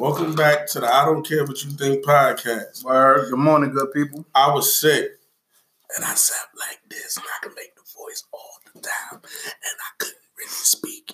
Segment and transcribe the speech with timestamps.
[0.00, 2.82] Welcome back to the I Don't Care What You Think podcast.
[2.84, 3.28] Word.
[3.28, 4.24] Good morning, good people.
[4.34, 5.10] I was sick
[5.94, 9.20] and I sat like this and I could make the voice all the time and
[9.22, 11.08] I couldn't really speak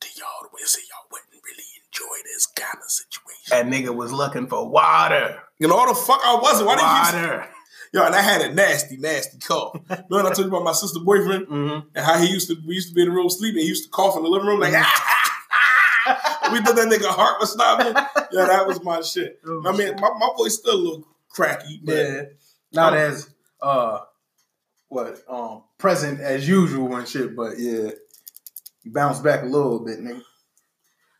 [0.00, 3.50] to y'all the way so y'all wouldn't really enjoy this kind of situation.
[3.50, 5.40] That nigga was looking for water.
[5.60, 6.66] You know, all the fuck I wasn't.
[6.66, 6.82] Why did
[7.22, 7.48] you Water.
[7.94, 9.74] Yo, and I had a nasty, nasty cough.
[9.88, 11.88] Remember when I told you about my sister boyfriend Mm-hmm.
[11.94, 13.60] and how he used to we used to be in the room sleeping.
[13.60, 14.72] He used to cough in the living room like
[16.52, 17.94] we did that nigga heart was stopping.
[18.32, 19.40] Yeah, that was my shit.
[19.46, 22.22] Oh, I mean, my, my voice still a little cracky, but Yeah.
[22.72, 23.28] Not as
[23.60, 23.98] uh
[24.88, 27.90] what um present as usual and shit, but yeah.
[28.84, 30.22] You bounce back a little bit, nigga.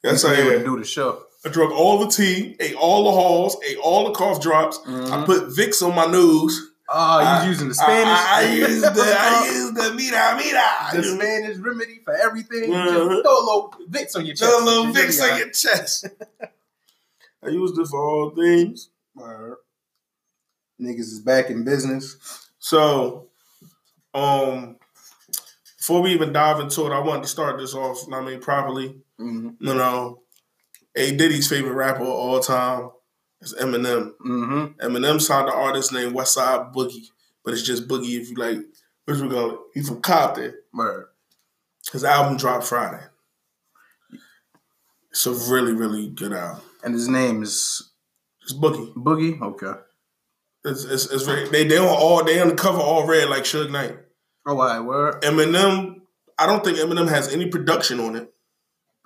[0.03, 1.23] that's You how I to do the show.
[1.45, 4.79] I drunk all the tea, ate all the halls, ate all the cough drops.
[4.87, 5.27] I Mhm.
[5.27, 6.72] put Vicks on my nose.
[6.89, 8.07] Oh, you I- using the Spanish?
[8.07, 10.69] I, I, I used the I use the mira mira.
[10.95, 11.03] the.
[11.03, 12.71] Spanish remedy for everything.
[12.71, 12.85] Mhm.
[12.87, 14.51] Just throw a little Vicks on your chest.
[14.51, 16.07] Just a little Vicks on your chest.
[17.45, 18.91] I used it for all things.
[20.81, 22.17] Niggas is back in business.
[22.59, 23.29] So,
[24.15, 24.77] um,
[25.79, 27.99] before we even dive into it, I wanted to start this off.
[28.13, 28.97] I mean, properly.
[29.21, 29.67] Mm-hmm.
[29.67, 30.23] You know,
[30.97, 32.91] A Diddy's favorite rapper of all time
[33.43, 34.13] is Eminem.
[34.25, 34.87] Mm-hmm.
[34.87, 37.09] Eminem signed an artist named Westside Boogie,
[37.45, 38.59] but it's just Boogie if you like.
[39.05, 39.65] Where's we go?
[39.75, 40.55] He's from Compton.
[40.73, 41.07] Word.
[41.93, 43.03] His album dropped Friday.
[45.11, 46.63] It's a really, really good album.
[46.85, 47.91] And his name is
[48.43, 48.95] It's Boogie.
[48.95, 49.41] Boogie.
[49.41, 49.81] Okay.
[50.65, 53.43] It's it's, it's very, they they on all they on the cover all red like
[53.43, 53.99] Suge Knight.
[54.47, 54.81] Oh, right.
[54.81, 55.23] Word.
[55.23, 56.03] Eminem,
[56.39, 58.33] I don't think Eminem has any production on it.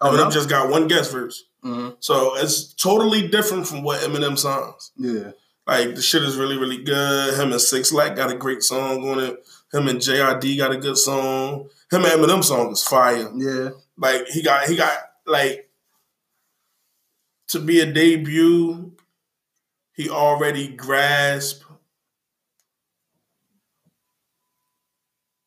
[0.00, 0.30] Oh, Eminem no?
[0.30, 1.44] just got one guest verse.
[1.66, 4.92] Hmm So it's totally different from what Eminem songs.
[4.96, 5.32] Yeah.
[5.66, 7.34] Like the shit is really, really good.
[7.34, 9.44] Him and 6LACK got a great song on it.
[9.72, 11.68] Him and JID got a good song.
[11.90, 13.30] Him and Eminem song is fire.
[13.36, 13.70] Yeah.
[13.98, 15.68] Like he got he got like
[17.48, 18.92] to be a debut,
[19.94, 21.64] he already grasped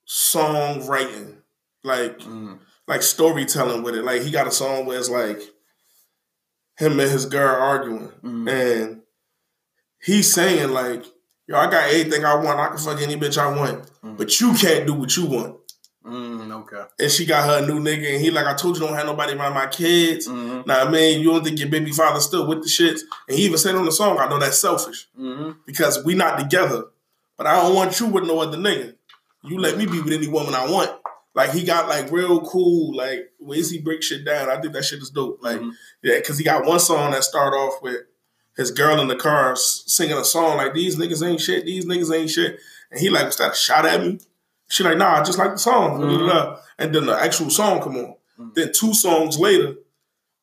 [0.08, 1.38] songwriting.
[1.84, 2.60] Like Mm.
[2.88, 4.04] like storytelling with it.
[4.04, 5.40] Like he got a song where it's like
[6.80, 8.50] him and his girl arguing, Mm.
[8.50, 9.02] and
[10.02, 11.04] he's saying like,
[11.48, 12.60] "Yo, I got anything I want.
[12.60, 14.18] I can fuck any bitch I want, Mm.
[14.18, 15.56] but you can't do what you want."
[16.06, 16.84] Mm, okay.
[17.00, 19.34] And she got her new nigga, and he like, "I told you don't have nobody
[19.34, 20.62] around my kids." Mm-hmm.
[20.66, 23.02] Now, I mean, you don't think your baby father still with the shits?
[23.28, 25.52] And he even said on the song, "I know that's selfish Mm-hmm.
[25.68, 26.86] because we not together,
[27.38, 28.96] but I don't want you with no other nigga.
[29.44, 30.92] You let me be with any woman I want."
[31.36, 34.50] Like he got like real cool, like ways he break shit down.
[34.50, 35.40] I think that shit is dope.
[35.42, 35.72] Like Mhm.
[36.02, 38.02] yeah, because he got one song that start off with
[38.58, 42.14] his girl in the car singing a song like "These niggas ain't shit, these niggas
[42.14, 42.60] ain't shit,"
[42.92, 44.20] and he like, "Was that a shot at me?"
[44.68, 46.20] She like, "Nah, I just like the song." Mhm.
[46.20, 46.60] blah.
[46.78, 48.16] And then the actual song come on.
[48.40, 48.56] Mhm.
[48.56, 49.76] Then two songs later,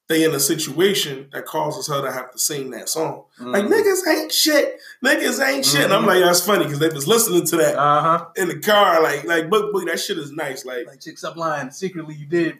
[0.08, 3.24] they in a situation that causes her to have to sing that song.
[3.40, 3.72] Like Mm-hmm.
[3.72, 5.84] niggas ain't shit, niggas ain't shit.
[5.84, 6.06] And I'm Mhm.
[6.06, 8.26] like, that's funny because they was listening to that Uh huh.
[8.36, 9.02] in the car.
[9.02, 10.64] Like, like, book, book, that shit is nice.
[10.64, 12.14] Like, Like chicks up lying secretly.
[12.14, 12.58] You did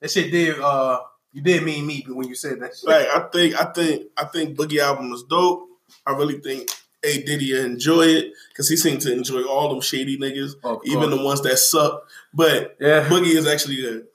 [0.00, 0.30] that shit.
[0.32, 1.00] Did uh
[1.32, 2.88] you did mean me when you said that shit.
[2.88, 5.68] like I think, I think, I think Boogie album is dope.
[6.06, 6.70] I really think
[7.04, 10.54] A Diddy enjoy it because he seemed to enjoy all them shady niggas,
[10.86, 12.08] even the ones that suck.
[12.32, 13.06] But yeah.
[13.06, 14.06] Boogie is actually good.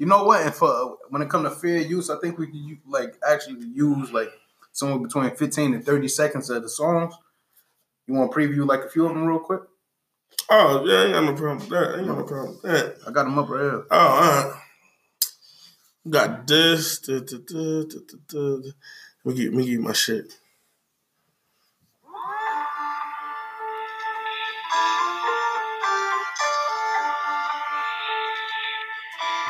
[0.00, 0.40] You know what?
[0.40, 4.10] And for when it comes to fair use, I think we can like actually use
[4.10, 4.32] like
[4.72, 7.14] somewhere between fifteen and thirty seconds of the songs.
[8.06, 9.60] You want to preview like a few of them real quick?
[10.48, 11.94] Oh yeah, I ain't got no problem with that.
[11.94, 12.96] I ain't got no problem with that.
[13.06, 13.84] I got them up right here.
[13.90, 14.56] Oh, uh,
[16.08, 17.00] got this.
[17.00, 18.70] Da, da, da, da, da, da.
[19.22, 20.32] Let me get, let me get my shit.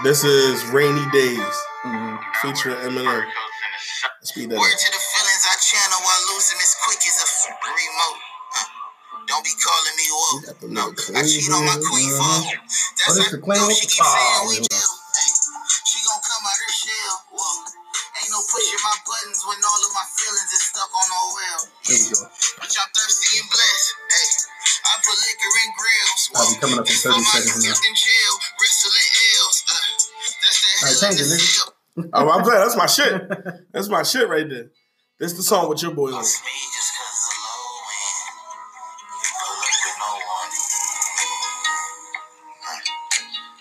[0.04, 2.18] This is Rainy Days Mhm.
[2.42, 3.26] featuring Eminem.
[4.24, 4.80] Speed that Word up.
[4.80, 8.20] to the feelings I channel while losing as quick as a f- remote.
[8.52, 8.66] Huh.
[9.28, 10.46] Don't be calling me You woke.
[10.46, 12.18] got the No, little I cheat on my clean queen hair.
[12.18, 12.68] for.
[12.96, 14.68] That's Oh, this her- the clean no, with she the keep saying car, we yeah.
[14.68, 14.76] do.
[14.76, 15.32] Ay,
[15.84, 17.16] She gon' come out her shell.
[17.32, 17.64] Whoa.
[18.20, 21.60] Ain't no pushing my buttons when all of my feelings is stuck on no well.
[21.84, 22.20] There we go.
[22.60, 23.88] Bitch, I'm thirsty and blessed.
[24.10, 24.28] Hey,
[24.86, 26.22] I put liquor in grills.
[26.36, 27.74] I'll be coming up in 30 seconds now.
[30.98, 31.38] The nigga.
[31.38, 31.74] cell.
[32.14, 32.58] Oh, I'm glad.
[32.60, 33.12] That's my shit.
[33.72, 34.70] That's my shit right there.
[35.18, 36.24] This the song with your boy on it.
[36.24, 38.24] Speed just cause it's a low end.
[39.36, 40.52] Pull up with no one.
[42.64, 42.80] Huh.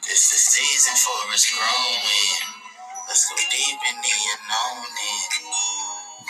[0.07, 2.41] This the season for us growing.
[3.07, 4.87] Let's go deep in the unknown.
[4.87, 5.31] end.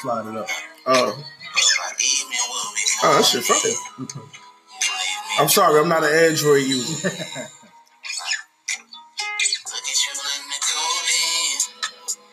[0.02, 0.48] Slide it up.
[0.88, 3.78] Oh, But by evening will be oh, that shit fire.
[5.40, 7.10] I'm sorry, I'm not an Android user.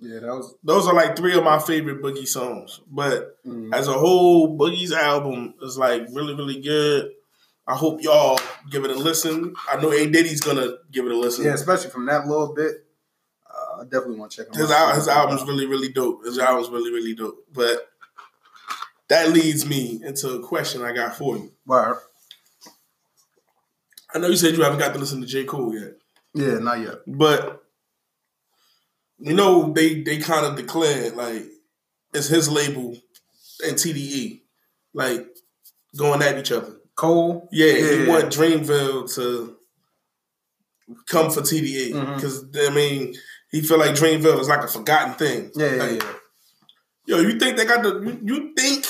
[0.00, 0.54] Yeah, that was.
[0.62, 2.80] those are like three of my favorite Boogie songs.
[2.90, 7.10] But mm, as a whole, Boogie's album is like really, really good.
[7.66, 8.38] I hope y'all
[8.70, 9.54] give it a listen.
[9.70, 11.44] I know A Diddy's gonna give it a listen.
[11.44, 12.86] yeah, especially from that little bit.
[13.48, 14.90] Uh, I definitely want to check him His, out.
[14.90, 16.24] al- his album's really, really dope.
[16.24, 17.44] His album's really, really dope.
[17.52, 17.88] But
[19.08, 21.52] that leads me into a question I got for you.
[21.64, 21.94] Why?
[24.14, 25.44] I know you said you haven't got to listen to J.
[25.44, 25.94] Cole yet,
[26.34, 26.96] Yeah, not yet.
[27.06, 27.64] but
[29.18, 31.44] you know they they kind of declared like
[32.14, 32.96] it's his label
[33.66, 34.42] and TDE
[34.94, 35.26] like
[35.96, 36.74] going at each other.
[36.94, 37.48] Cole.
[37.52, 39.56] Yeah, he want Dreamville to
[41.06, 42.72] come for TDE because mm-hmm.
[42.72, 43.14] I mean
[43.50, 45.50] he feel like Dreamville is like a forgotten thing.
[45.54, 46.12] Yeah, yeah, Like, yeah.
[47.06, 48.00] Yo, you think they got the?
[48.00, 48.84] You, you think?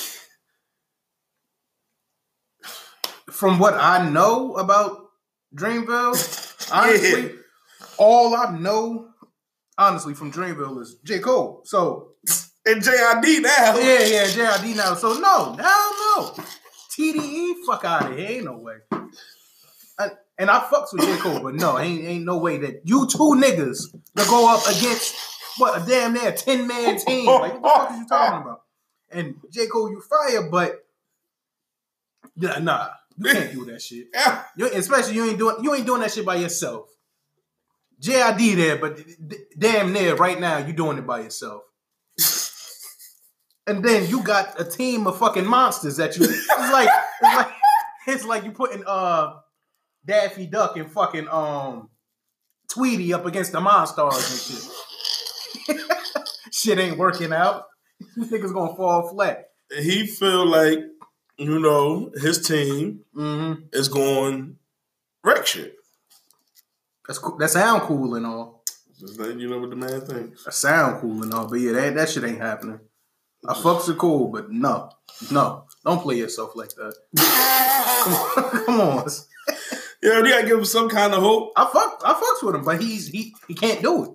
[3.30, 5.10] From what I know about
[5.54, 7.34] Dreamville, honestly,
[7.96, 9.07] all I know,
[9.78, 11.20] honestly, from Dreamville is J.
[11.20, 11.62] Cole.
[11.64, 12.12] So
[12.66, 13.78] And JID now.
[13.78, 14.94] yeah, yeah, JID now.
[14.94, 16.34] So no, hell no.
[16.98, 18.28] TDE, fuck out of here.
[18.28, 18.74] Ain't no way.
[20.00, 21.16] I, and I fucks with J.
[21.18, 25.14] Cole, but no, ain't ain't no way that you two niggas to go up against
[25.58, 27.26] what a damn near ten man team.
[27.26, 28.62] Like what the fuck are you talking about?
[29.10, 29.66] And J.
[29.68, 30.84] Cole, you fire, but
[32.36, 34.08] yeah, nah, you can't do that shit.
[34.14, 34.42] Yeah.
[34.56, 36.88] You, especially you ain't doing you ain't doing that shit by yourself.
[38.00, 41.62] JID there, but d- damn near right now you're doing it by yourself.
[43.66, 46.24] And then you got a team of fucking monsters that you.
[46.24, 46.88] It's like
[47.22, 47.48] it's like
[48.06, 49.34] it's like you putting uh
[50.06, 51.90] Daffy Duck and fucking um
[52.70, 54.30] Tweety up against the Monstars
[55.66, 55.80] and shit.
[56.52, 57.64] shit ain't working out.
[58.18, 59.46] Niggas gonna fall flat.
[59.76, 60.78] He feel like
[61.38, 63.62] you know his team Mm-hmm.
[63.72, 64.56] is going
[65.24, 65.74] wreck shit.
[67.08, 67.38] That's cool.
[67.38, 68.62] That sound cool and all.
[69.00, 70.44] Just letting you know what the man thinks.
[70.44, 72.80] That sound cool and all, but yeah, that, that shit ain't happening.
[73.46, 74.90] I fucks are cool, but no,
[75.30, 76.94] no, don't play yourself like that.
[78.04, 79.08] Come on, come on.
[80.02, 81.52] Yeah, you gotta give him some kind of hope.
[81.56, 84.10] I fuck, I fucks with him, but he's he he can't do it.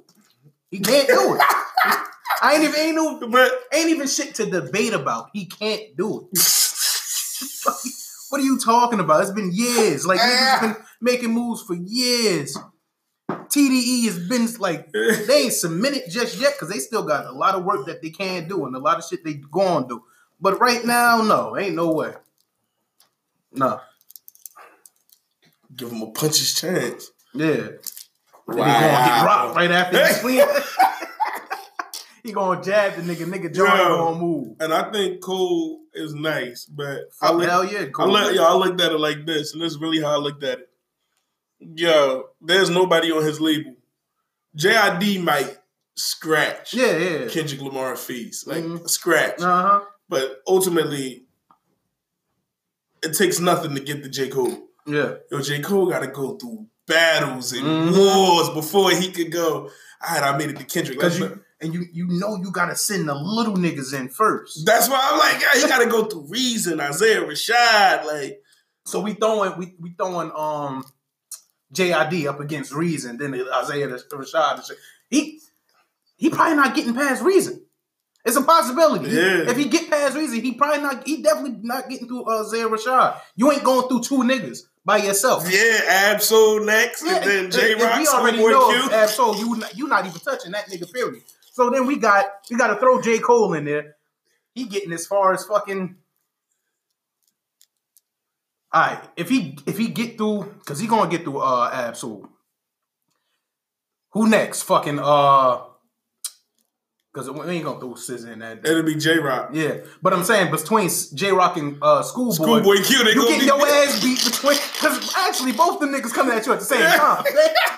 [0.72, 1.42] He can't do it.
[2.42, 5.30] I ain't even ain't no But ain't even shit to debate about.
[5.34, 6.40] He can't do it.
[8.30, 9.22] what are you talking about?
[9.22, 10.06] It's been years.
[10.06, 10.86] Like niggas been ah.
[11.02, 12.58] making moves for years.
[13.54, 14.92] TDE has been like
[15.28, 18.10] they ain't submitted just yet because they still got a lot of work that they
[18.10, 20.04] can do and a lot of shit they going to do.
[20.42, 22.14] But right now, no, ain't no way.
[23.52, 23.80] No,
[25.76, 27.12] give him a puncher's chance.
[27.34, 27.68] yeah.
[28.46, 30.48] Nigga gonna get right after he swing.
[32.24, 33.26] he gonna jab the nigga.
[33.26, 33.88] Nigga Joe Yeah.
[33.88, 34.58] gonna move.
[34.60, 38.54] And I think Cole is nice, but I look, hell yeah, I look, yo, I
[38.56, 40.70] looked at it like this, and this is really how I looked at it.
[41.76, 43.76] Yo, there's nobody on his label.
[44.58, 45.58] JID might
[45.96, 47.28] scratch yeah, yeah.
[47.28, 48.90] Kendrick Lamar fees, like Mhm.
[48.90, 49.82] scratch, Uh huh.
[50.10, 51.26] but ultimately,
[53.02, 54.68] it takes nothing to get to J Cole.
[54.86, 55.16] Yeah.
[55.32, 57.96] Yo, J Cole got to go through battles and Mhm.
[57.98, 59.70] wars before he could go.
[60.06, 61.00] All right, I made it to Kendrick.
[61.00, 64.66] Cause you and you you know you gotta send the little niggas in first.
[64.66, 68.42] That's why I'm like, yeah, he got to go through Reason, Isaiah Rashad, like.
[68.86, 70.84] So we throwing we we throwing um
[71.74, 74.72] JID up against Reason, then Isaiah Rashad.
[75.10, 75.40] He
[76.16, 77.62] he probably not getting past Reason.
[78.26, 79.10] It's a possibility.
[79.10, 79.50] He- Yeah.
[79.50, 81.06] If he get past Reason, he probably not.
[81.08, 83.18] He definitely not getting through uh, Isaiah Rashad.
[83.36, 85.50] You ain't going through two niggas by yourself.
[85.52, 88.00] Yeah, Ab-Soul next, Yeah, and then Jay Rock.
[88.00, 88.90] we already know.
[88.92, 90.92] Ab-Soul, you not- you not even touching that nigga.
[90.94, 91.24] Period.
[91.52, 93.96] So then we got we got to throw J Cole in there.
[94.56, 95.96] He getting as far as fucking.
[98.74, 102.28] All right, if he if he get through, cause he gonna get through uh Ab-Soul.
[104.14, 104.64] Who next?
[104.64, 105.60] Fucking uh,
[107.14, 108.66] cause we ain't gonna throw SZA in that.
[108.66, 109.50] It'll be Jay Rock.
[109.54, 113.28] Yeah, but I'm saying between Jay Rock and uh Schoolboy, Schoolboy Q, they you gonna
[113.28, 116.60] getting be your ass beat between because actually both the niggas coming at you at
[116.60, 117.24] the same time.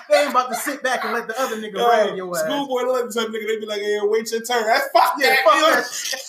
[0.08, 2.34] They, they ain't about to sit back and let the other nigga Yo, rag your
[2.38, 2.44] ass.
[2.44, 4.64] Schoolboy look the type nigga, they be like, hey, wait your turn.
[4.64, 5.44] That's fuck Yeah, that.
[5.44, 6.20] fuck that shit.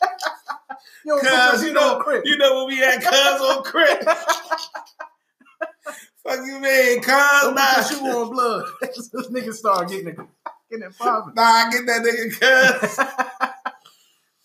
[0.00, 4.04] you don't put Cuz, you know, you know what we had cuz on crit.
[6.22, 7.74] Fuck you mean, cuz nah.
[7.74, 8.66] put shoe on blood.
[8.82, 10.16] this nigga start getting it,
[10.70, 11.34] getting it popping.
[11.34, 12.98] Nah, I get that nigga cuz.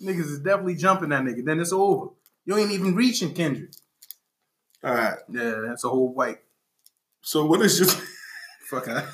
[0.08, 1.44] Niggas is definitely jumping that nigga.
[1.44, 2.12] Then it's over.
[2.46, 3.72] You ain't even reaching Kendrick.
[4.84, 5.18] All right.
[5.30, 6.40] Yeah, that's a whole white.
[7.22, 7.90] So what is your
[8.70, 9.06] Fuck out.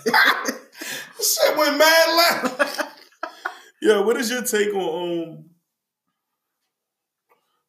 [1.22, 2.84] shit went mad left?
[3.82, 5.46] Yo, what is your take on um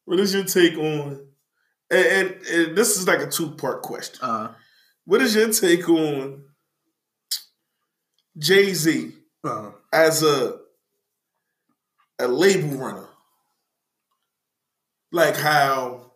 [0.05, 1.27] what is your take on
[1.91, 4.19] and, and, and this is like a two part question.
[4.21, 4.53] uh,
[5.05, 6.43] What is your take on
[8.37, 10.57] Jay Z uh, as a
[12.19, 13.07] a label runner?
[15.11, 16.13] Like how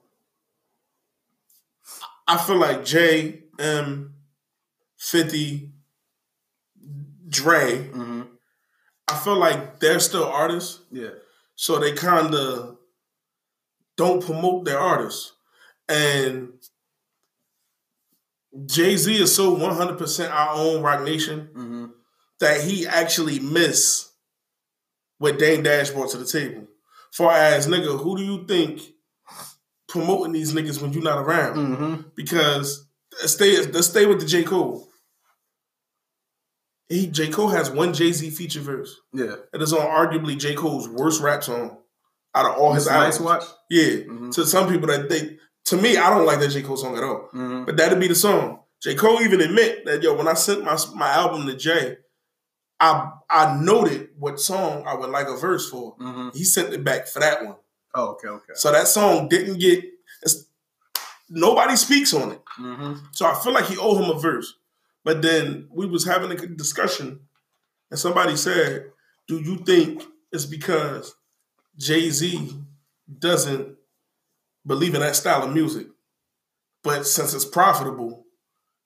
[2.28, 4.16] I feel like J M
[4.98, 5.72] Fifty
[7.30, 7.84] Dre.
[7.90, 8.22] hmm
[9.10, 11.12] I feel like they're still artists, Yeah.
[11.56, 12.78] so they kind of
[13.98, 15.34] don't promote their artists.
[15.90, 16.54] And
[18.66, 21.86] Jay Z is so one hundred percent our own Roc Nation hmm
[22.40, 24.12] that he actually missed
[25.18, 26.68] what Dame Dash brought to the table.
[27.12, 28.82] Far as nigga, who do you think
[29.88, 31.76] promoting these niggas when you're not around?
[31.76, 32.88] hmm Because
[33.26, 34.88] stay let's stay with the J Cole.
[36.90, 38.96] He J Cole has one Jay Z feature verse.
[39.14, 39.36] Yeah.
[39.54, 41.80] It is on arguably J Cole's worst rap song
[42.38, 43.44] out of all his It's a nice watch.
[43.70, 44.04] Yeah.
[44.08, 44.34] Mhm.
[44.36, 47.04] To some people that they to me, I don't like that J Cole song at
[47.04, 47.30] all.
[47.32, 48.60] hmm But that'd be the song.
[48.82, 48.96] J.
[48.96, 51.98] Cole even admit that yo, when I sent my my album to Jay,
[52.80, 55.96] I I noted what song I would like a verse for.
[56.00, 57.56] hmm He sent it back for that one.
[57.96, 58.54] Oh, okay, okay.
[58.54, 59.84] So that song didn't get
[61.30, 62.42] nobody speaks on it.
[62.56, 64.54] hmm So I feel like he owed him a verse.
[65.04, 67.22] But then we was having a discussion,
[67.90, 68.92] and somebody said,
[69.28, 71.16] "Do you think it's because
[71.78, 72.56] Jay Z
[73.20, 73.76] doesn't
[74.66, 75.88] believe in that style of music,
[76.84, 78.26] but since it's profitable,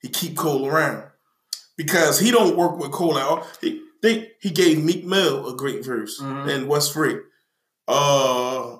[0.02, 1.04] he keep Cole around
[1.78, 3.48] because he don't work with Cole at all.
[3.62, 6.50] He they, he gave Meek Mill a great verse Mhm.
[6.50, 7.20] and What's Free,
[7.88, 8.78] uh,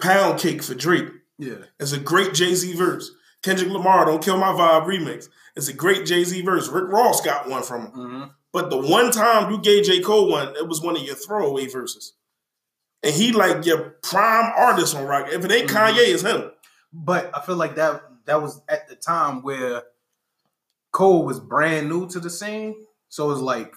[0.00, 1.08] Pound Cake for Drake."
[1.38, 1.64] Yeah.
[1.78, 3.10] It's a great Jay Z verse.
[3.42, 5.28] Kendrick Lamar, Don't Kill My Vibe remix.
[5.54, 6.68] It's a great Jay Z verse.
[6.68, 7.90] Rick Ross got one from him.
[7.92, 10.00] hmm But the one time you gave J.
[10.00, 12.14] Cole one, it was one of your throwaway verses.
[13.06, 15.28] And he like your prime artist on rock.
[15.30, 15.74] If it ain't Mhm.
[15.74, 16.50] Kanye, it's him.
[16.92, 19.84] But I feel like that that was at the time where
[20.90, 22.74] Cole was brand new to the scene.
[23.08, 23.72] So it's like,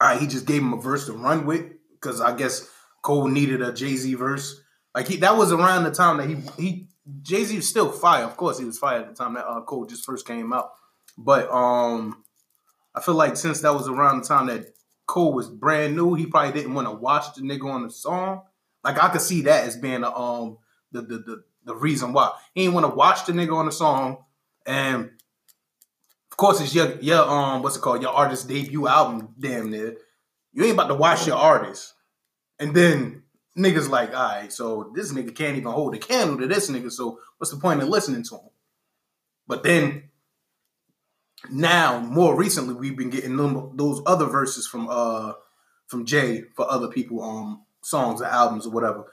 [0.00, 2.68] all right, he just gave him a verse to run with because I guess
[3.02, 4.60] Cole needed a Jay Z verse.
[4.94, 6.88] Like he, that was around the time that he he
[7.22, 8.24] Jay Z was still fire.
[8.24, 10.70] Of course, he was fire at the time that uh, Cole just first came out.
[11.18, 12.22] But um,
[12.94, 14.66] I feel like since that was around the time that
[15.14, 18.42] Cole was brand new, he probably didn't want to watch the nigga on the song.
[18.82, 20.58] Like I could see that as being a, um
[20.90, 23.72] the the the, the reason why he didn't want to watch the nigga on the
[23.72, 24.24] song,
[24.66, 25.12] and
[26.32, 29.36] of course it's your your um what's it called your artist debut album.
[29.38, 29.96] Damn near,
[30.52, 31.94] you ain't about to watch your artist,
[32.58, 33.22] and then
[33.56, 36.90] niggas like, all right, so this nigga can't even hold a candle to this nigga.
[36.90, 38.50] So what's the point in listening to him?
[39.46, 40.10] But then
[41.50, 45.32] now, more recently, we've been getting them, those other verses from uh
[45.86, 49.04] from Jay for other people um songs or albums or whatever.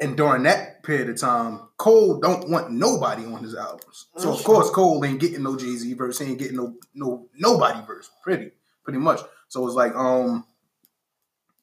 [0.00, 4.06] And during that period of time, Cole don't want nobody on his albums.
[4.16, 7.28] So of course Cole ain't getting no Jay Z verse, he ain't getting no no
[7.38, 8.50] nobody verse, pretty
[8.82, 9.20] pretty much.
[9.48, 10.44] So it's like um,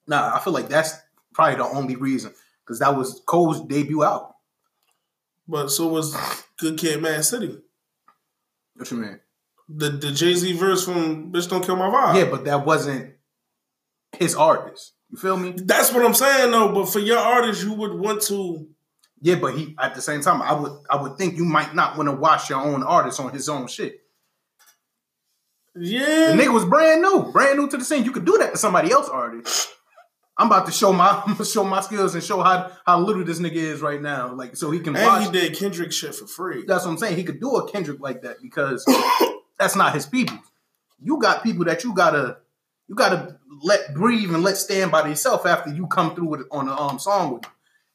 [0.08, 0.96] nah, I feel like that's
[1.34, 2.34] probably the only reason
[2.64, 4.32] because that was Cole's debut album.
[5.48, 6.16] But so was
[6.58, 7.58] Good Kid, Mad City.
[8.76, 9.20] What you mean?
[9.74, 12.16] The the Jay Z verse from Bitch Don't Kill My Vibe.
[12.16, 13.14] Yeah, but that wasn't
[14.18, 14.94] his artist.
[15.10, 15.54] You feel me?
[15.56, 16.74] That's what I'm saying though.
[16.74, 18.68] But for your artist, you would want to.
[19.22, 21.98] Yeah, but he at the same time, I would I would think you might not
[21.98, 24.02] want to watch your own artist on his own shit.
[25.76, 26.32] Yeah.
[26.32, 28.04] The nigga was brand new, brand new to the scene.
[28.04, 29.70] You could do that to somebody else artist.
[30.38, 33.24] I'm about to show my I'm gonna show my skills and show how how little
[33.24, 34.34] this nigga is right now.
[34.34, 35.26] Like so he can and watch.
[35.26, 36.64] he did Kendrick shit for free.
[36.66, 37.18] That's what I'm saying.
[37.18, 38.84] He could do a Kendrick like that because
[39.62, 40.38] that's not his people.
[41.00, 42.38] You got people that you gotta
[42.88, 46.66] you gotta let breathe and let stand by themselves after you come through with on
[46.66, 47.52] the um song with them.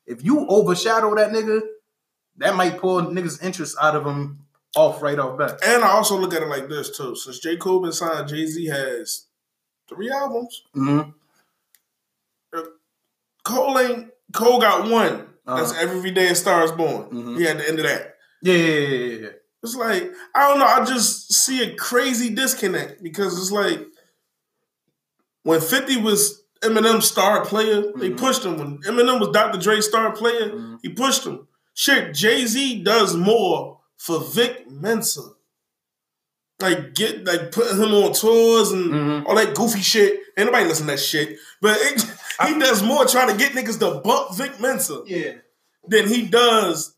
[0.06, 1.60] If you overshadow that nigga,
[2.38, 4.38] that might pull niggas' interest out of him
[4.76, 5.58] off right off bat.
[5.64, 7.16] And I also look at it like this too.
[7.16, 7.56] Since J.
[7.56, 9.26] Cole been signed, Jay Z has
[9.88, 10.62] three albums.
[10.76, 11.10] Mm-hmm.
[13.44, 15.26] Cole ain't Cole got one.
[15.46, 15.80] That's Uh-huh.
[15.80, 17.04] every day a star is born.
[17.10, 17.38] Mhm.
[17.38, 18.16] He had the end of that.
[18.42, 19.28] Yeah, yeah, yeah, yeah.
[19.66, 20.66] It's like I don't know.
[20.66, 23.80] I just see a crazy disconnect because it's like
[25.42, 28.16] when Fifty was Eminem's star player, they Mhm.
[28.18, 28.56] pushed him.
[28.58, 29.58] When Eminem was Dr.
[29.58, 30.78] Dre's star player, Mhm.
[30.82, 31.46] he pushed him.
[31.74, 35.20] Shit, Jay Z does more for Vic Mensa.
[36.60, 39.26] Like get like putting him on tours and Mhm.
[39.26, 40.20] all that goofy shit.
[40.38, 41.38] Ain't nobody listen to that shit.
[41.60, 42.02] But it,
[42.48, 45.34] he does more trying to get niggas to bump Vic Mensa Yeah.
[45.86, 46.94] than he does.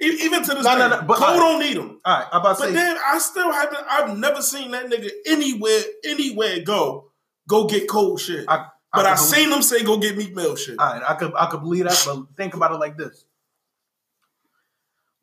[0.00, 2.00] Even to this No, day, no, no, but Cole I- don't need him.
[2.04, 2.74] All right, I'm about to But say.
[2.74, 3.84] then I still haven't.
[3.90, 7.10] I've never seen that nigga anywhere, anywhere go,
[7.48, 8.44] go get cold shit.
[8.48, 10.78] I- but I, seen him say go get Meek Mill shit.
[10.78, 13.24] All right, I could I could believe that, but think about it like this: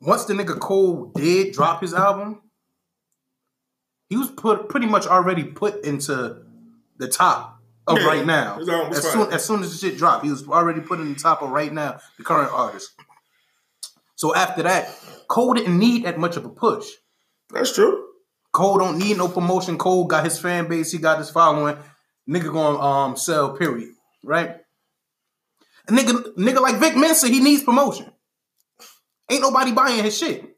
[0.00, 2.42] once the nigga Cole did drop his album,
[4.08, 6.42] he was put pretty much already put into
[6.98, 8.58] the top of Yeah, right now.
[8.58, 11.00] his album was As soon as soon as the shit dropped, he was already put
[11.00, 12.92] in the top of right now, the current artist.
[14.16, 14.88] So after that,
[15.28, 16.86] Cole didn't need that much of a push.
[17.50, 18.04] That's true.
[18.52, 19.78] Cole don't need no promotion.
[19.78, 20.90] Cole got his fan base.
[20.90, 21.76] He got his following.
[22.28, 23.56] Nigga going um sell.
[23.56, 23.90] Period.
[24.24, 24.56] Right.
[25.88, 28.10] A nigga, nigga like Vic Mensa, he needs promotion.
[29.30, 30.56] Ain't nobody buying his shit.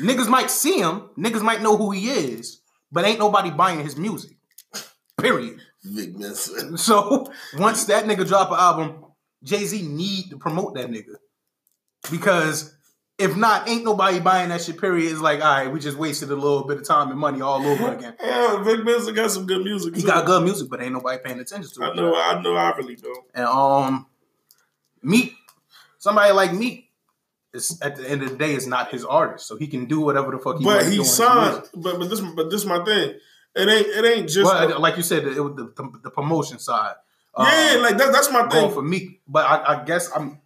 [0.00, 1.10] Niggas might see him.
[1.18, 2.60] Niggas might know who he is,
[2.90, 4.36] but ain't nobody buying his music.
[5.20, 5.60] Period.
[5.84, 6.76] Vic Mensa.
[6.78, 9.04] So once that nigga drop an album,
[9.44, 11.16] Jay Z need to promote that nigga
[12.10, 12.74] because
[13.18, 14.80] if not, ain't nobody buying that shit.
[14.80, 15.10] Period.
[15.12, 17.64] It's like, all right, we just wasted a little bit of time and money all
[17.64, 18.14] over again.
[18.22, 19.94] Yeah, Vic Mensa got some good music.
[19.94, 20.06] He too.
[20.06, 21.86] got good music, but ain't nobody paying attention to it.
[21.86, 22.14] I know.
[22.14, 22.56] I know.
[22.56, 23.24] I really don't.
[23.34, 24.06] And um,
[25.02, 25.34] Meek,
[25.98, 26.90] somebody like Meek,
[27.52, 30.00] is at the end of the day is not his artist, so he can do
[30.00, 30.64] whatever the fuck he.
[30.64, 31.62] But wants to do But he signed.
[31.74, 33.14] But but this but this my thing.
[33.54, 36.58] It ain't it ain't just Well, like you said, it was the, the, the promotion
[36.58, 36.94] side.
[37.38, 37.74] yeah.
[37.76, 38.72] Um, Like that, that's my thing.
[38.72, 40.40] for Meek, but I, I guess I'm.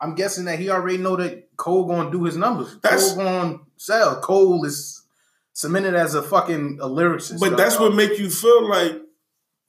[0.00, 2.76] I'm guessing that he already know that Cole gonna do his numbers.
[2.82, 4.20] That's- Cole gonna sell.
[4.20, 5.02] Cole is
[5.52, 7.38] cemented as a fucking a lyricist.
[7.40, 7.58] But dog.
[7.58, 9.00] that's what make you feel like,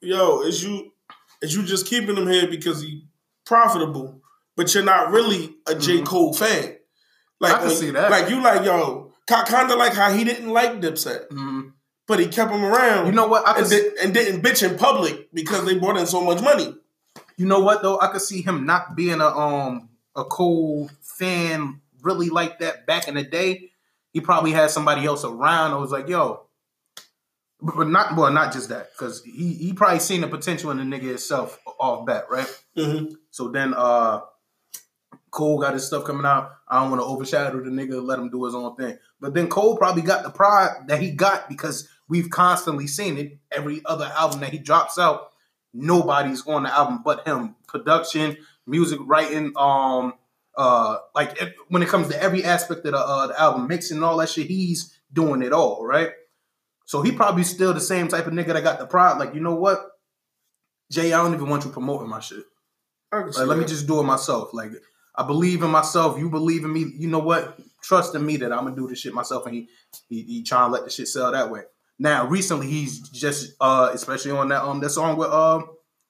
[0.00, 0.90] yo, is you
[1.42, 3.04] is you just keeping him here because he
[3.44, 4.20] profitable,
[4.56, 5.98] but you're not really a J.
[6.00, 6.06] Mhm.
[6.06, 6.76] Cole fan.
[7.40, 8.10] Like I can when- see that.
[8.10, 11.72] Like you like, yo, kind of like how he didn't like Dipset, Mhm.
[12.06, 13.06] but he kept him around.
[13.06, 13.46] You know what?
[13.46, 16.22] I can and, see, di- and didn't bitch in public because they brought in so
[16.22, 16.74] much money.
[17.36, 17.98] You know what though?
[18.00, 23.08] I could see him not being a um a Cole fan really like that back
[23.08, 23.70] in the day.
[24.12, 26.46] He probably had somebody else around who was like, "Yo,"
[27.60, 30.78] but but not well, not just that because he he probably seen the potential in
[30.78, 32.62] the nigga itself off bat, right?
[32.76, 33.14] Mm-hmm.
[33.30, 34.20] So then uh
[35.32, 36.52] Cole got his stuff coming out.
[36.68, 38.98] I don't want to overshadow the nigga, let him do his own thing.
[39.18, 43.38] But then Cole probably got the pride that he got because we've constantly seen it.
[43.50, 45.30] Every other album that he drops out,
[45.72, 47.56] nobody's on the album but him.
[47.66, 50.14] Production, music writing, um,
[50.56, 53.96] uh, like it- when it comes to every aspect of the, uh, the album, mixing
[53.98, 56.10] and all that shit, he's doing it all, right?
[56.86, 59.18] So he probably still the same type of nigga that got the pride.
[59.18, 59.88] Like, you know what?
[60.90, 62.44] Jay, I don't even want you promoting my shit.
[63.38, 64.52] Like, let me just do it myself.
[64.52, 64.72] Like,
[65.16, 66.18] I believe in myself.
[66.18, 66.86] You believe in me.
[66.96, 67.58] You know what?
[67.82, 69.46] Trust in me that I'm gonna do this shit myself.
[69.46, 69.68] And he
[70.08, 71.62] he, he trying to let the shit sell that way.
[71.98, 75.66] Now, recently, he's just uh, especially on that um that song with um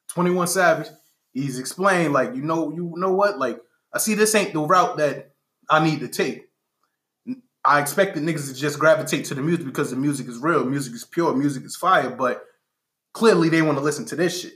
[0.08, 0.88] Twenty One Savage.
[1.32, 3.38] He's explained like, you know, you know what?
[3.38, 3.58] Like,
[3.92, 5.32] I see this ain't the route that
[5.70, 6.48] I need to take.
[7.64, 10.94] I expected niggas to just gravitate to the music because the music is real, music
[10.94, 12.44] is pure, music is fire, but
[13.12, 14.54] clearly they want to listen to this shit.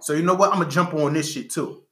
[0.00, 0.52] So you know what?
[0.52, 1.84] I'm gonna jump on this shit too.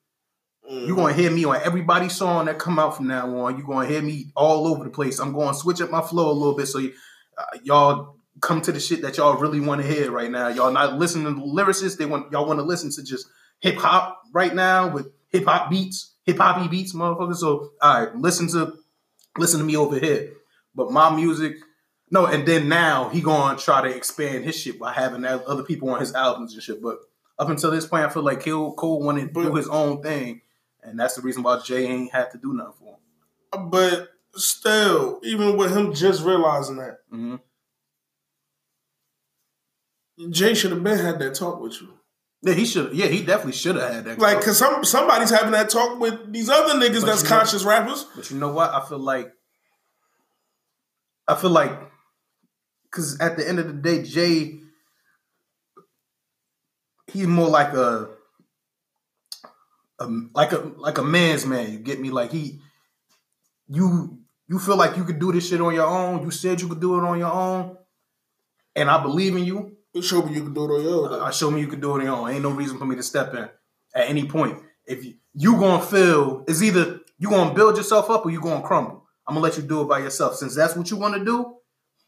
[0.69, 0.87] Mm-hmm.
[0.87, 3.57] You're gonna hear me on everybody's song that come out from now on.
[3.57, 5.21] You're gonna hear me all over the place.
[5.21, 6.93] I'm gonna switch up my flow a little bit so you,
[7.39, 10.49] uh, y'all come to the shit that y'all really want to hear right now.
[10.49, 11.97] Y'all not listening to the lyricists.
[11.97, 13.29] They want y'all want to listen to just
[13.63, 17.35] hip hop right now with hip hop beats, hip hoppy beats, motherfucker.
[17.35, 18.75] So all right, listen to
[19.39, 20.33] listen to me over here.
[20.75, 21.57] But my music,
[22.11, 22.27] no.
[22.27, 26.01] And then now he gonna try to expand his shit by having other people on
[26.01, 26.83] his albums and shit.
[26.83, 26.99] But
[27.39, 30.03] up until this point, I feel like Cole, Cole wanted to do But- his own
[30.03, 30.43] thing,
[30.83, 32.99] and that's the reason why Jay ain't had to do nothing for
[33.55, 33.71] him.
[33.71, 37.37] But still, even with him just realizing that, hmm
[40.31, 41.95] Jay should have been had that talk with you.
[42.43, 42.93] Yeah, he should.
[42.93, 44.19] Yeah, he definitely should have had that.
[44.19, 47.37] Like, cause some somebody's having that talk with these other niggas But that's you know-
[47.37, 48.05] conscious rappers.
[48.17, 48.71] But you know what?
[48.71, 49.33] I feel like
[51.29, 51.79] I feel like
[52.91, 54.59] because at the end of the day, Jay
[57.13, 58.09] he's more like a,
[60.01, 61.71] a like a like a man's man.
[61.73, 62.11] You get me?
[62.11, 62.61] Like he
[63.69, 66.23] you you feel like you could do this shit on your own.
[66.23, 67.77] You said you could do it on your own,
[68.75, 69.77] and I believe in you.
[70.01, 71.21] Show me you can do it on your own.
[71.21, 72.31] I show me you can do it on your own.
[72.31, 73.43] Ain't no reason for me to step in
[73.95, 74.59] at any point.
[74.87, 78.67] If you, you gonna feel it's either you gonna build yourself up or you gonna
[78.67, 79.05] crumble.
[79.29, 80.37] I'm gonna let you do it by yourself.
[80.37, 81.57] Since that's what you want to do,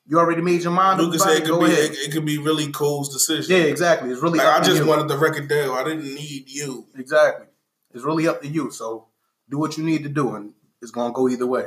[0.07, 1.41] you already made your mind up can about it.
[1.43, 1.91] could Go be ahead.
[1.91, 3.55] it, it could be really Cole's decision.
[3.57, 4.11] yeah, exactly.
[4.11, 4.87] It's really Like, I just you.
[4.89, 5.73] wanted the record deal.
[5.73, 6.87] I didn't need you.
[6.97, 7.47] exactly.
[7.93, 8.71] It's really up to you.
[8.71, 9.09] So
[9.51, 11.67] do what you need to do, and it's gonna go either way.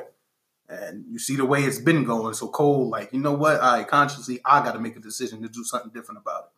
[0.70, 2.34] And you see the way it's been going.
[2.34, 3.62] So Cole, like, you know what?
[3.62, 6.50] I consciously I got to make a decision to do something different about it.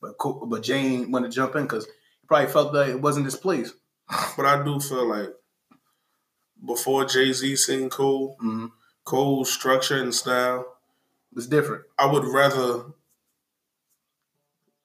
[0.00, 3.26] But Cole, but Jane want to jump in because he probably felt that it wasn't
[3.26, 3.72] his place.
[4.36, 5.30] But I do feel like
[6.64, 8.66] before Jay Z seen Cole, hmm
[9.04, 10.66] Cole's structure and style.
[11.32, 11.84] was different.
[11.98, 12.92] I would rather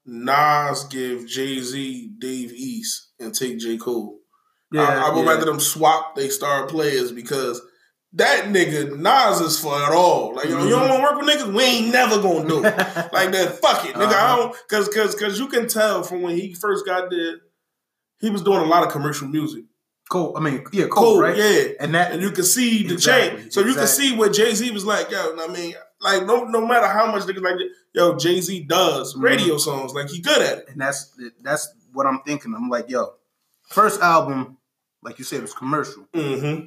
[0.06, 4.20] Nas give Jay Z Dave East and take J Cole.
[4.74, 5.32] I, I would yeah.
[5.34, 7.62] rather them swap they star players because
[8.14, 10.36] that nigga Nas is for it all.
[10.36, 12.64] Like yo, you don't want to work with niggas, we ain't never gonna do it.
[13.14, 13.60] like that.
[13.62, 14.08] Fuck it, nigga.
[14.08, 14.36] I Uh-huh.
[14.38, 17.38] don't because because because you can tell from when he first got there,
[18.20, 19.66] he was doing a lot of commercial music.
[20.10, 20.36] Cole.
[20.38, 21.36] I mean, yeah, Cole, Cool, right?
[21.38, 21.64] yeah.
[21.80, 23.54] And that And you can see the Exactly, change.
[23.54, 26.66] So you can see what Jay Z was like, yo, I mean, like no no
[26.68, 27.56] matter how much niggas like
[27.94, 29.24] yo, Jay Z does Mhm.
[29.24, 30.66] radio songs, like he good at it.
[30.70, 32.54] and that's that's what I'm thinking.
[32.56, 33.14] I'm like, yo,
[33.70, 34.58] first album,
[35.02, 36.06] like you said, was commercial.
[36.14, 36.66] Mm-hmm.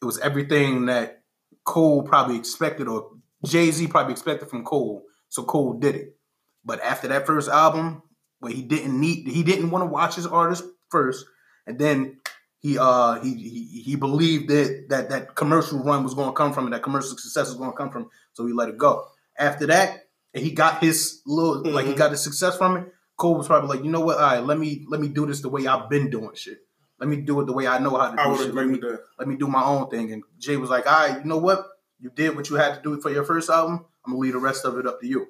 [0.00, 1.22] It was everything that
[1.64, 3.10] Cole probably expected, or
[3.44, 5.02] Jay Z probably expected from Cole.
[5.28, 6.16] So Cole did it.
[6.64, 8.02] But after that first album,
[8.40, 11.24] where he didn't need, he didn't want to watch his artist first,
[11.66, 12.20] and then
[12.58, 16.52] he uh he he, he believed that that that commercial run was going to come
[16.52, 19.06] from it, that commercial success was going to come from, so he let it go.
[19.38, 21.98] After that, and he got his little like he Mhm.
[21.98, 22.92] got his success from it.
[23.16, 24.16] Cole was probably like, you know what?
[24.16, 26.58] All right, let me let me do this the way I've been doing shit.
[27.00, 28.48] Let me do it the way I know how to I do would shit.
[28.50, 29.00] agree Let me with that.
[29.18, 30.12] let me do my own thing.
[30.12, 31.66] And Jay was like, all right, you know what?
[31.98, 33.84] You did what you had to do for your first album.
[34.04, 35.28] I'm gonna leave the rest of it up to you.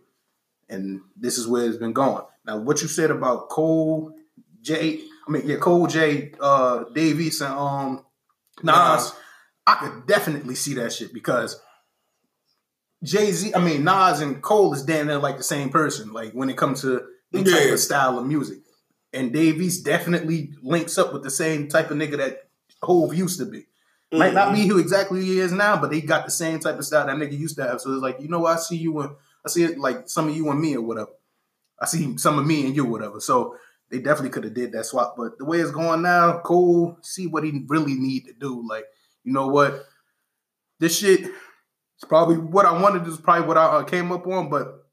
[0.69, 2.25] And this is where it's been going.
[2.47, 4.13] Now, what you said about Cole,
[4.63, 8.05] Jay, I mean, yeah, Cole, Jay, uh, Dave East, and um,
[8.63, 9.13] Nas.
[9.67, 11.61] I could definitely see that shit because
[13.05, 16.13] Jay Z, I mean, Nas and Cole is damn near like the same person.
[16.13, 18.59] Like when it comes to the type of style of music,
[19.13, 22.49] and Dave East definitely links up with the same type of nigga that
[22.83, 23.67] Hove used to be.
[24.13, 26.85] Might not be who exactly he is now, but they got the same type of
[26.85, 27.81] style that nigga used to have.
[27.81, 28.45] So it's like, you know.
[28.45, 31.11] I see you and I see it like some of you and me or whatever.
[31.81, 33.21] I see some of me and you, whatever.
[33.21, 33.57] So
[33.89, 35.15] they definitely could have did that swap.
[35.17, 38.67] But the way it's going now, Cole, see what he really need to do.
[38.69, 38.85] Like,
[39.23, 39.85] you know what?
[40.81, 43.05] This shit is probably what I wanted.
[43.05, 44.87] This is probably what I uh, came up on, but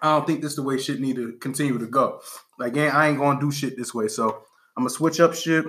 [0.00, 2.20] I don't think this is the way shit need to continue to go.
[2.58, 4.08] Like, I ain't gonna do shit this way.
[4.08, 4.28] So
[4.76, 5.64] I'm gonna switch up shit.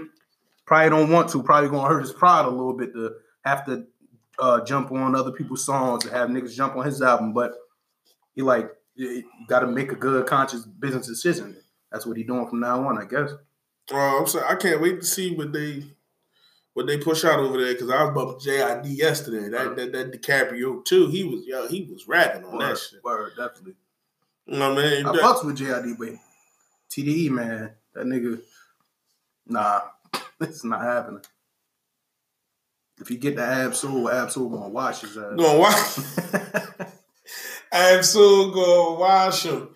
[0.66, 1.44] Probably don't want to.
[1.44, 3.14] Probably gonna hurt his pride a little bit to
[3.46, 3.86] have to
[4.40, 7.34] uh, jump on other people's songs and have niggas jump on his album.
[7.34, 7.54] But
[8.36, 11.56] he like you got to make a good conscious business decision.
[11.92, 13.32] That's what he doing from now on, I guess.
[13.92, 14.46] Oh, I'm sorry.
[14.48, 15.84] I can't wait to see what they
[16.74, 19.50] what they push out over there because I was bumping JID yesterday.
[19.50, 21.08] That, that that DiCaprio too.
[21.08, 23.04] He was yo, he was rapping on Word, that shit.
[23.04, 23.76] word, definitely.
[24.46, 25.06] You know what I mean?
[25.06, 26.10] I fucks with JID, but
[26.90, 28.42] TDE man, that nigga,
[29.48, 29.82] nah,
[30.42, 31.22] it's not happening.
[33.00, 35.36] If you get the Ab-Soul, Ab-Soul gonna wash his ass.
[35.38, 36.94] Gonna watch.
[37.72, 39.70] I'm so gonna watch him.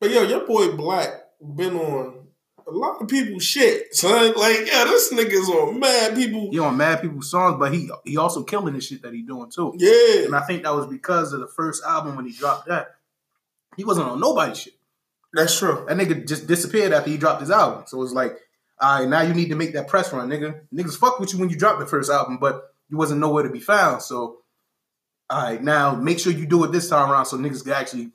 [0.00, 2.22] But yo, your boy Black been on
[2.66, 4.32] a lot of people's shit, son.
[4.34, 6.50] Like, yeah, this nigga's on mad people.
[6.50, 9.50] he on mad people's songs, but he he also killing the shit that he doing
[9.50, 9.74] too.
[9.76, 12.94] Yeah, And I think that was because of the first album when he dropped that.
[13.76, 14.74] He wasn't on nobody's shit.
[15.34, 15.84] That's true.
[15.88, 17.84] That nigga just disappeared after he dropped his album.
[17.86, 18.36] So it's like,
[18.80, 20.60] all right, now you need to make that press run, nigga.
[20.74, 23.50] Niggas fuck with you when you drop the first album, but you wasn't nowhere to
[23.50, 24.02] be found.
[24.02, 24.38] So,
[25.30, 28.10] all right, now make sure you do it this time around so niggas can actually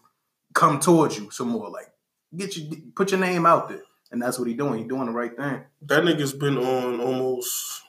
[0.53, 1.69] come towards you some more.
[1.69, 1.87] Like,
[2.35, 3.81] get you, put your name out there.
[4.11, 4.79] And that's what he doing.
[4.79, 5.61] He doing the right thing.
[5.83, 7.81] That nigga's been on almost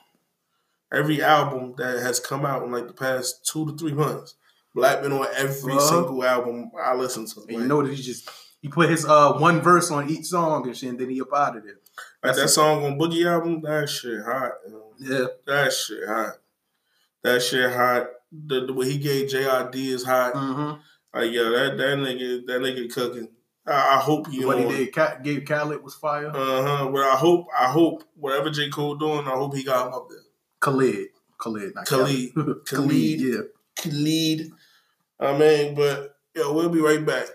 [0.91, 4.35] every album that has come out in like the past two to three months.
[4.75, 5.79] Black been on every Uh-huh.
[5.89, 7.41] single album I listen to.
[7.41, 8.29] And you know that he just
[8.61, 11.33] he put his uh one verse on each song and shit, and then he up
[11.33, 11.79] out of there.
[12.23, 14.51] like that song on Boogie album, that shit hot.
[14.67, 14.93] yo.
[14.99, 16.33] Yeah, That shit hot.
[17.23, 18.07] That shit hot.
[18.31, 20.33] The, the way he gave JID is hot.
[20.33, 20.79] mm-hmm.
[21.13, 23.29] Like yo, that that nigga, that nigga cooking.
[23.65, 26.29] I, I hope he what he did, gave Khaled was fire.
[26.29, 26.89] Uh huh.
[26.91, 30.07] But I hope, I hope whatever J Cole doing, I hope he got him up
[30.09, 30.19] there.
[30.59, 32.33] Khalid, Khalid, not Khalid.
[32.33, 32.65] Khaled.
[32.65, 32.65] Khalid.
[32.65, 33.41] Khalid, yeah.
[33.77, 34.51] Khalid.
[35.19, 37.25] I mean, but yo, we'll be right back.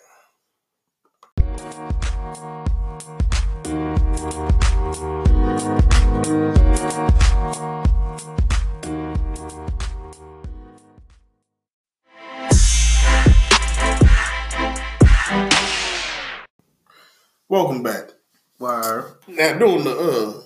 [17.48, 18.10] Welcome back.
[18.58, 19.18] Wire.
[19.28, 20.42] Now during the uh,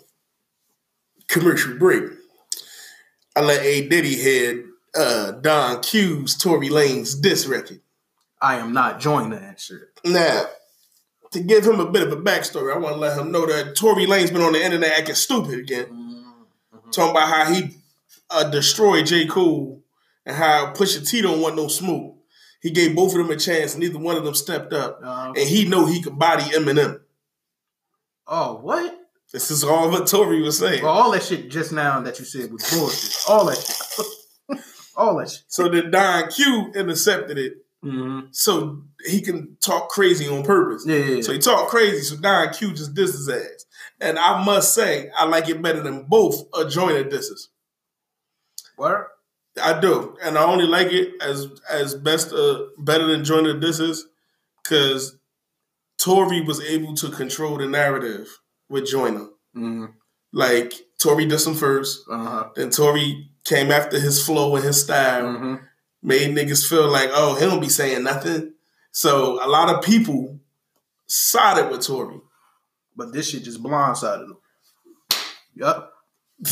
[1.29, 2.05] commercial break,
[3.35, 7.81] I let A Diddy head uh, Don Q's Tory Lanez diss record.
[8.43, 9.89] I am not joining that shit.
[10.05, 10.45] Now,
[11.33, 13.77] to give him a bit of a backstory, I want to let him know that
[13.77, 16.91] Tory Lanez been on the internet acting stupid again, Mm-hmm.
[16.91, 17.71] talking about how he
[18.31, 19.27] uh, destroyed J.
[19.27, 19.83] Cole
[20.25, 22.17] and how Pusha T don't want no smoke.
[22.61, 25.33] He gave both of them a chance, and neither one of them stepped up, Uh,
[25.37, 27.01] and he know he could body Eminem.
[28.27, 28.95] oh, what?
[29.33, 30.83] This is all what Tory was saying.
[30.83, 33.15] Well, all that shit just now that you said was bullshit.
[33.29, 34.59] All that shit.
[34.97, 35.43] all that shit.
[35.49, 38.27] So then Don Q intercepted it Mm-hmm.
[38.33, 40.85] so he can talk crazy on purpose.
[40.87, 41.23] Yeah, yeah, yeah.
[41.23, 43.65] So he talked crazy, so Don Q just dissed his ass.
[44.01, 47.51] And I must say, I like it better than both a adjoining disses.
[48.77, 49.07] Word?
[49.63, 54.07] I do, and I only like it as as best uh, better than Joyner disses
[54.63, 55.17] because
[55.99, 58.29] Tory was able to control the narrative
[58.69, 59.27] with Joyner.
[59.57, 59.87] Mm-hmm.
[60.33, 62.51] Like Tory did some first, Uh-huh.
[62.55, 65.55] then Tory came after his flow and his style, Mm-hmm.
[66.03, 68.55] Made niggas feel like, oh, he don't be saying nothing.
[68.93, 70.41] So a lot of people
[71.07, 72.21] sided with Tory.
[72.97, 74.37] But this shit just blindsided him.
[75.55, 75.93] Yup.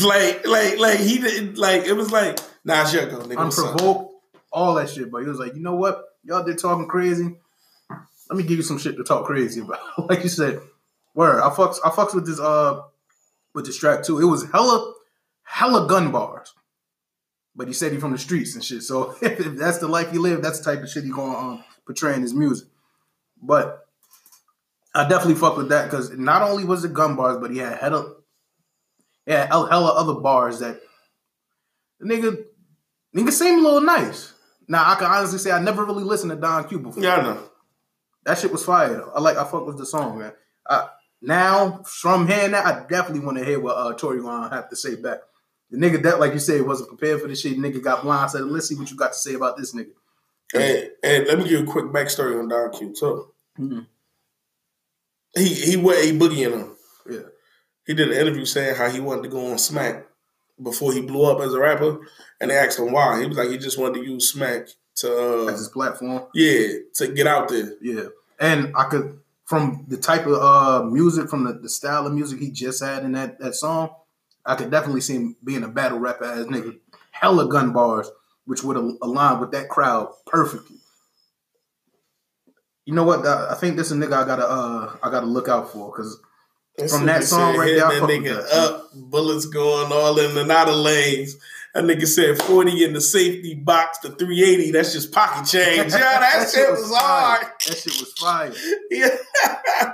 [0.01, 1.85] Like, like, like he didn't like.
[1.85, 3.37] It was like, nah, it's your go, nigga.
[3.37, 4.13] Unprovoked.
[4.51, 5.11] All that shit.
[5.11, 6.03] But he was like, you know what?
[6.23, 7.37] Y'all there talking crazy.
[8.29, 9.79] Let me give you some shit to talk crazy about.
[10.09, 10.61] like you said,
[11.13, 11.41] word.
[11.41, 12.81] I fucks I fucks with this uh
[13.53, 14.19] with this track too.
[14.19, 14.93] It was hella
[15.43, 16.53] hella gun bars.
[17.57, 18.83] But he said he from the streets and shit.
[18.83, 21.63] So if that's the life he lived, that's the type of shit he gonna um,
[21.85, 22.67] portray in his music.
[23.41, 23.87] But
[24.93, 27.79] I definitely fuck with that because not only was it gun bars, but he had
[27.79, 28.15] hella,
[29.25, 30.79] yeah, hella, other bars that
[31.99, 32.43] the nigga
[33.15, 34.33] nigga seemed a little nice.
[34.67, 37.03] Now I can honestly say I never really listened to Don Q before.
[37.03, 37.49] Yeah, I know.
[38.25, 38.93] That shit was fire.
[38.93, 39.11] Though.
[39.15, 40.33] I like I fuck with the song, man.
[40.67, 40.89] I,
[41.21, 44.75] now from hearing that, I definitely want to hear what uh, Tory gonna have to
[44.75, 45.19] say back.
[45.69, 47.57] The nigga that, like you said, wasn't prepared for this shit.
[47.57, 48.29] Nigga got blind.
[48.31, 48.49] blindsided.
[48.49, 49.91] Let's see what you got to say about this nigga.
[50.55, 53.33] And, and let me give you a quick backstory on Don Q too.
[53.59, 53.85] Mhm.
[55.35, 56.75] He he went a boogieing him.
[57.09, 57.19] Yeah.
[57.85, 60.05] He did an interview saying how he wanted to go on Smack
[60.61, 61.99] before he blew up as a rapper,
[62.39, 63.19] and they asked him why.
[63.21, 66.23] He was like he just wanted to use Smack to uh, his platform.
[66.33, 67.73] yeah to get out there.
[67.81, 68.05] Yeah,
[68.39, 72.39] and I could from the type of uh music, from the, the style of music
[72.39, 73.89] he just had in that that song,
[74.47, 76.77] I could definitely see him being a battle rapper as nigga.
[77.11, 78.09] Hella gun bars,
[78.45, 80.77] which would align with that crowd perfectly.
[82.85, 83.25] You know what?
[83.25, 86.19] I think this is a nigga I gotta uh I gotta look out for because
[86.91, 88.57] From that song said, right there, I that nigga that.
[88.57, 91.35] up, bullets going all in and out of lanes.
[91.73, 94.71] That nigga said 40 in the safety box to 380.
[94.71, 95.91] That's just pocket change.
[95.93, 96.99] Yeah, that, shit was fire.
[97.01, 97.45] hard.
[97.67, 98.53] That shit was fire.
[98.89, 99.09] Yeah.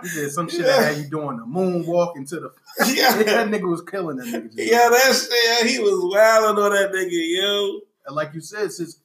[0.04, 0.68] He did some shit Yeah.
[0.68, 2.52] that had you doing the moonwalk into the.
[2.94, 3.16] yeah.
[3.24, 4.52] that nigga was killing that nigga.
[4.56, 5.14] Yeah, that
[5.62, 7.80] shit, he was wilding on that nigga, yo.
[8.06, 9.00] And like you said, since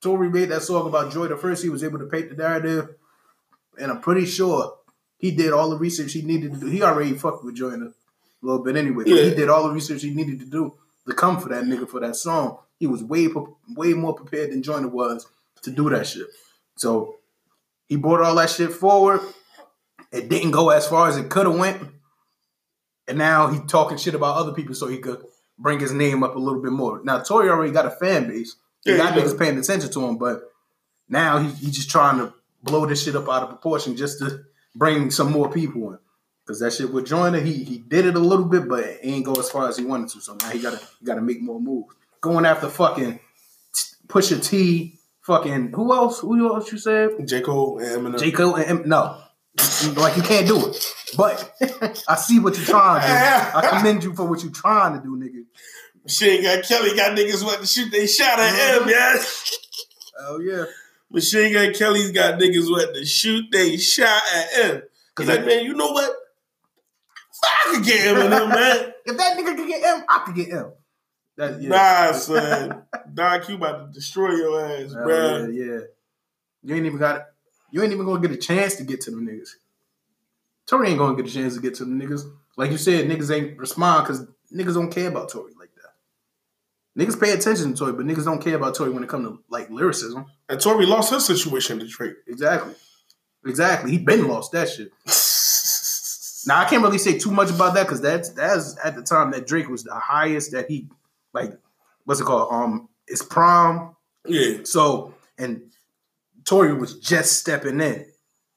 [0.00, 2.94] Tory made that song about Joy the First, he was able to paint the narrative.
[3.78, 4.74] And I'm pretty sure
[5.18, 6.66] he did all the research he needed to do.
[6.66, 7.92] He already fucked with Joy in a
[8.46, 9.04] little bit anyway.
[9.04, 9.22] But Yeah.
[9.24, 10.74] he did all the research he needed to do
[11.06, 12.58] to come for that nigga for that song.
[12.78, 13.28] He was way
[13.76, 15.26] way more prepared than Joyner was
[15.62, 16.26] to do that shit.
[16.76, 17.16] So
[17.86, 19.20] he brought all that shit forward.
[20.10, 21.82] It didn't go as far as it could have went.
[23.08, 25.24] And now he talking shit about other people so he could
[25.58, 27.00] bring his name up a little bit more.
[27.04, 28.56] Now Tory already got a fan base.
[28.84, 30.42] He Yeah, got niggas paying attention to him, but
[31.08, 32.32] now he, he's just trying to
[32.62, 35.98] blow this shit up out of proportion just to bring some more people in.
[36.46, 39.24] Cause that shit with Joyner, he he did it a little bit, but it ain't
[39.24, 40.20] go as far as he wanted to.
[40.20, 41.94] So now he gotta he gotta make more moves.
[42.20, 43.20] Going after fucking
[44.08, 46.20] Pusha T, fucking who else?
[46.20, 47.10] Who else you said?
[47.28, 47.40] J.
[47.42, 48.18] Cole and Eminem.
[48.18, 48.30] J.
[48.32, 49.16] Cole and M- no.
[49.96, 50.94] Like you can't do it.
[51.16, 51.52] But
[52.08, 53.58] I see what you're trying to do.
[53.58, 55.44] I commend you for what you're trying to do, nigga.
[56.04, 58.90] Machine Gun Kelly got niggas wanting to shoot they shot at him, mm-hmm.
[58.90, 59.24] yeah.
[60.20, 60.64] Oh yeah.
[61.10, 64.82] Machine Gun Kelly's got niggas wanting to shoot they shot at him.
[65.14, 66.14] Cause like, man, you know what?
[67.44, 68.92] I could get Eminem, man.
[69.06, 70.72] If that nigga could get M, I could get M.
[71.36, 71.68] That, yeah.
[71.70, 72.82] Nah, son.
[73.12, 75.52] Don Q about to destroy your ass, Hell bruh.
[75.52, 75.80] yeah, yeah.
[76.62, 77.22] You ain't even got it.
[77.72, 79.50] You ain't even gonna get a chance to get to them niggas.
[80.66, 82.22] Tory ain't gonna get a chance to get to them niggas.
[82.56, 87.02] Like you said, niggas ain't respond because niggas don't care about Tory like that.
[87.02, 89.42] Niggas pay attention to Tory, but niggas don't care about Tory when it comes to
[89.48, 90.26] like lyricism.
[90.48, 92.16] And Tory lost his situation to Detroit.
[92.26, 92.74] Exactly.
[93.46, 93.92] Exactly.
[93.92, 94.90] He been lost that shit.
[96.46, 99.30] Now I can't really say too much about that because that's that's at the time
[99.32, 100.88] that Drake was the highest that he
[101.34, 101.52] like
[102.04, 102.48] what's it called?
[102.50, 103.94] Um it's prom.
[104.26, 104.58] yeah.
[104.64, 105.62] So and
[106.44, 108.06] Tory was just stepping in.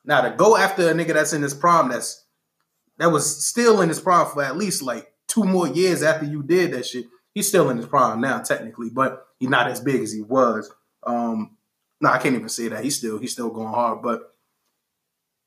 [0.06, 2.26] Now to go after a nigga that's in his prime, that's
[2.98, 6.43] that was still in his prime for at least like two more years after you
[6.43, 7.06] did that shit.
[7.34, 10.72] He's still in his prime now, technically, but he's not as big as he was.
[11.06, 11.58] Um,
[12.00, 12.84] no, I can't even say that.
[12.84, 14.02] He's still he's still going hard.
[14.02, 14.34] But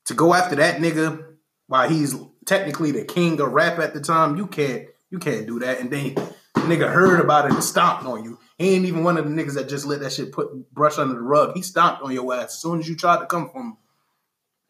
[0.07, 1.25] to go after that nigga
[1.69, 5.59] while he's technically the king of rap at the time, you can't you can't do
[5.61, 5.81] that.
[5.81, 6.15] And then
[6.57, 8.39] nigga heard about it and stomped on you.
[8.59, 11.15] He ain't even one of the niggas that just let that shit put brush under
[11.15, 11.55] the rug.
[11.55, 13.77] He stomped on your ass as soon as you tried to come from him.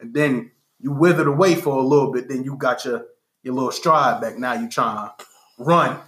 [0.01, 3.07] And then you withered away for a little bit, then you got your
[3.43, 4.39] your little stride back.
[4.39, 5.25] Now you trying to
[5.59, 5.99] run,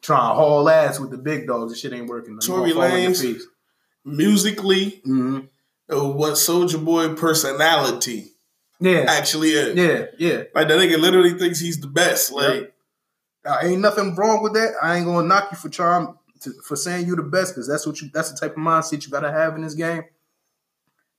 [0.00, 1.72] trying to haul ass with the big dogs.
[1.72, 2.38] The shit ain't working.
[2.38, 3.40] Tory Lanez.
[4.04, 5.40] musically hmm
[5.92, 8.32] uh, what Soldier Boy personality
[8.80, 9.76] Yeah, actually is.
[9.76, 10.44] yeah, yeah.
[10.54, 12.32] Like that nigga literally thinks he's the best.
[12.32, 12.72] Like
[13.44, 14.74] Uh, ain't nothing wrong with that.
[14.80, 16.14] I ain't gonna knock you for trying
[16.44, 18.10] to, for saying you the best because that's what you.
[18.12, 20.04] That's the type of mindset you gotta have in this game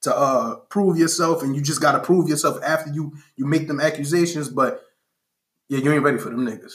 [0.01, 3.79] to uh prove yourself, and you just gotta prove yourself after you you make them
[3.81, 4.49] accusations.
[4.49, 4.81] But
[5.67, 6.73] yeah, you ain't ready for them niggas.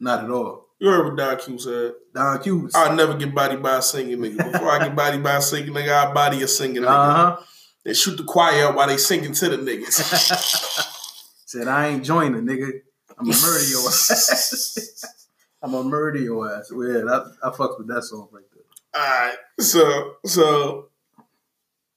[0.00, 0.66] Not at all.
[0.80, 1.92] you heard what Don Q said.
[2.14, 2.70] Don Q.
[2.74, 4.52] I'll never get body by a singing nigga.
[4.52, 6.86] Before I get body by a singing nigga, I'll body a singing nigga.
[6.88, 7.36] Uh huh.
[7.84, 9.92] They shoot the choir while they singing to the niggas.
[11.46, 12.70] Said I ain't joining, nigga.
[13.18, 15.04] I'm gonna murder your ass.
[15.62, 16.70] I'm gonna murder your ass.
[16.72, 19.00] Well, yeah, that, I fucked with that song right there.
[19.02, 19.38] Alright.
[19.60, 20.88] So so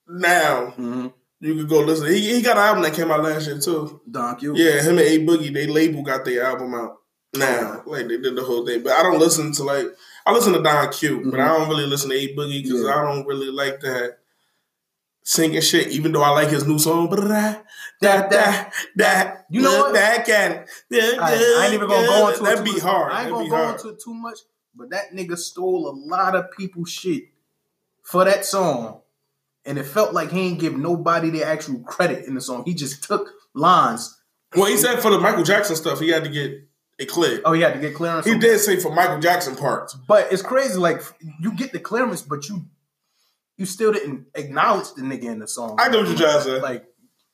[0.08, 1.08] now Mm-hmm.
[1.41, 2.08] you can go listen.
[2.08, 4.01] He, he got an album that came out last year too.
[4.10, 4.54] Don Q.
[4.56, 6.97] Yeah, him and A Boogie, they label got their album out
[7.34, 7.82] now.
[7.86, 8.84] Like they did the whole thing.
[8.84, 9.88] But I don't listen to like
[10.25, 12.88] I listen to Don Q, but I don't really listen to A Boogie because Mm-hmm.
[12.88, 12.95] Yeah.
[12.95, 14.17] I don't really like that
[15.23, 15.88] singing shit.
[15.88, 17.56] Even though I like his new song, da
[18.01, 18.65] that da
[18.97, 19.31] da.
[19.49, 19.93] You know what?
[19.93, 20.65] That can.
[20.93, 22.81] I, I ain't even gonna go into it That'd be much.
[22.81, 23.12] hard.
[23.12, 23.75] I ain't That'd gonna go hard.
[23.75, 24.39] into it too much,
[24.75, 27.23] but that nigga stole a lot of people's shit
[28.03, 29.01] for that song,
[29.65, 32.63] and it felt like he ain't give nobody the actual credit in the song.
[32.65, 34.19] He just took lines.
[34.55, 37.41] Well, he said for the Michael Jackson stuff, he had to get it cleared.
[37.43, 38.25] Oh, he had to get clearance.
[38.25, 39.93] He did say for Michael Jackson parts.
[40.08, 40.77] but it's crazy.
[40.77, 41.01] Like
[41.41, 42.65] you get the clearance, but you
[43.58, 45.77] you still didn't acknowledge the nigga in the song.
[45.79, 46.62] I know what you're trying to say.
[46.62, 46.86] Like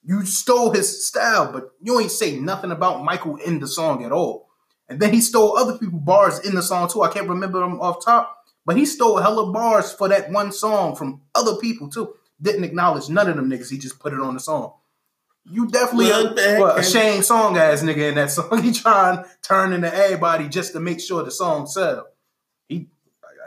[0.03, 4.11] you stole his style, but you ain't say nothing about Michael in the song at
[4.11, 4.47] all.
[4.89, 7.01] And then he stole other people bars in the song too.
[7.01, 8.35] I can't remember them off top,
[8.65, 12.13] but he stole hella bars for that one song from other people too.
[12.41, 13.69] Didn't acknowledge none of them niggas.
[13.69, 14.73] He just put it on the song.
[15.45, 18.49] You definitely Look a, what, a Shane song ass nigga in that song.
[18.63, 22.07] He trying turning to turn into everybody just to make sure the song sell.
[22.67, 22.89] He,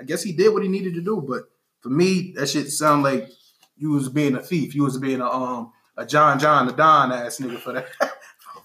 [0.00, 1.44] I guess he did what he needed to do, but
[1.80, 3.28] for me, that shit sound like
[3.76, 4.74] you was being a thief.
[4.74, 7.86] You was being a um a John John the Don ass nigga for that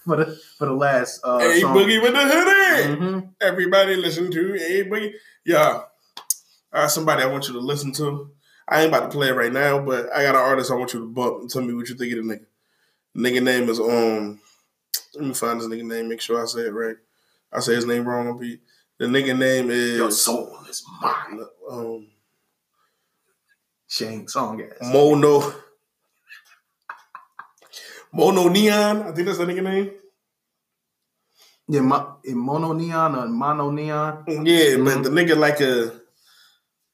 [0.06, 1.76] for the for the last uh A song.
[1.76, 2.96] Boogie with the hoodie.
[3.02, 3.30] Mhm.
[3.42, 5.14] Everybody listen to A Boogie.
[5.46, 5.84] Yeah.
[6.72, 8.30] I got somebody I want you to listen to.
[8.68, 10.94] I ain't about to play it right now, but I got an artist I want
[10.94, 12.46] you to bump and tell me what you think of the nigga.
[13.16, 14.40] The nigga name is um
[15.16, 16.96] let me find this nigga name, make sure I say it right.
[17.52, 18.60] I say his name wrong, I'll be
[19.00, 21.42] the nigga name is Your soul is mine.
[21.70, 22.08] um
[23.88, 24.78] Shane song ass.
[24.94, 25.52] Mono
[28.12, 29.04] Mono Neon.
[29.04, 29.92] I think that's the nigga name.
[31.68, 34.24] Yeah, mo- in mono neon or mono neon.
[34.28, 36.02] Yeah, but the nigga like a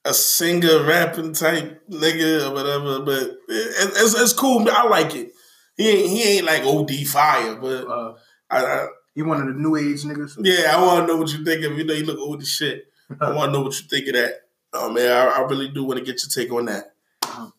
[0.04, 2.99] a singer rapping type nigga or whatever.
[2.99, 4.67] But it, it's, it's cool.
[4.69, 5.32] I like it.
[5.78, 8.13] He ain't he ain't like OD fire, but Uh,
[8.49, 10.36] I, I, he one of the new age niggas.
[10.43, 11.78] yeah, I want to know what you think of.
[11.78, 12.84] You know, you look old as shit.
[13.21, 14.41] I want to know what you think of that.
[14.73, 16.91] Oh man, I, I really do want to get your take on that.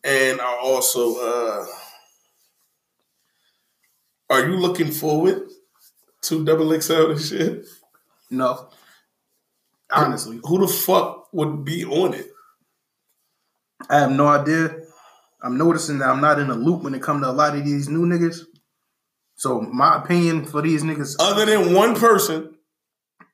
[0.03, 1.65] And I also, uh
[4.29, 5.47] are you looking forward
[6.23, 7.65] to Double XL and shit?
[8.29, 8.69] No,
[9.91, 12.27] honestly, Who the fuck would be on it?
[13.89, 14.75] I have no idea.
[15.41, 17.63] I'm noticing that I'm not in the loop when it comes to a lot of
[17.63, 18.39] these new niggas.
[19.35, 22.55] So my opinion for these niggas, Other than one person,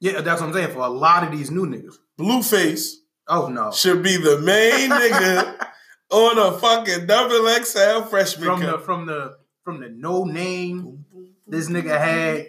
[0.02, 0.74] yeah, that's what I'm saying.
[0.74, 2.96] For a lot of these new niggas, Blueface
[3.28, 5.66] oh no, should be the main nigga
[6.10, 11.06] on a fucking double XL freshman from the from the from the no name
[11.48, 12.48] this nigga had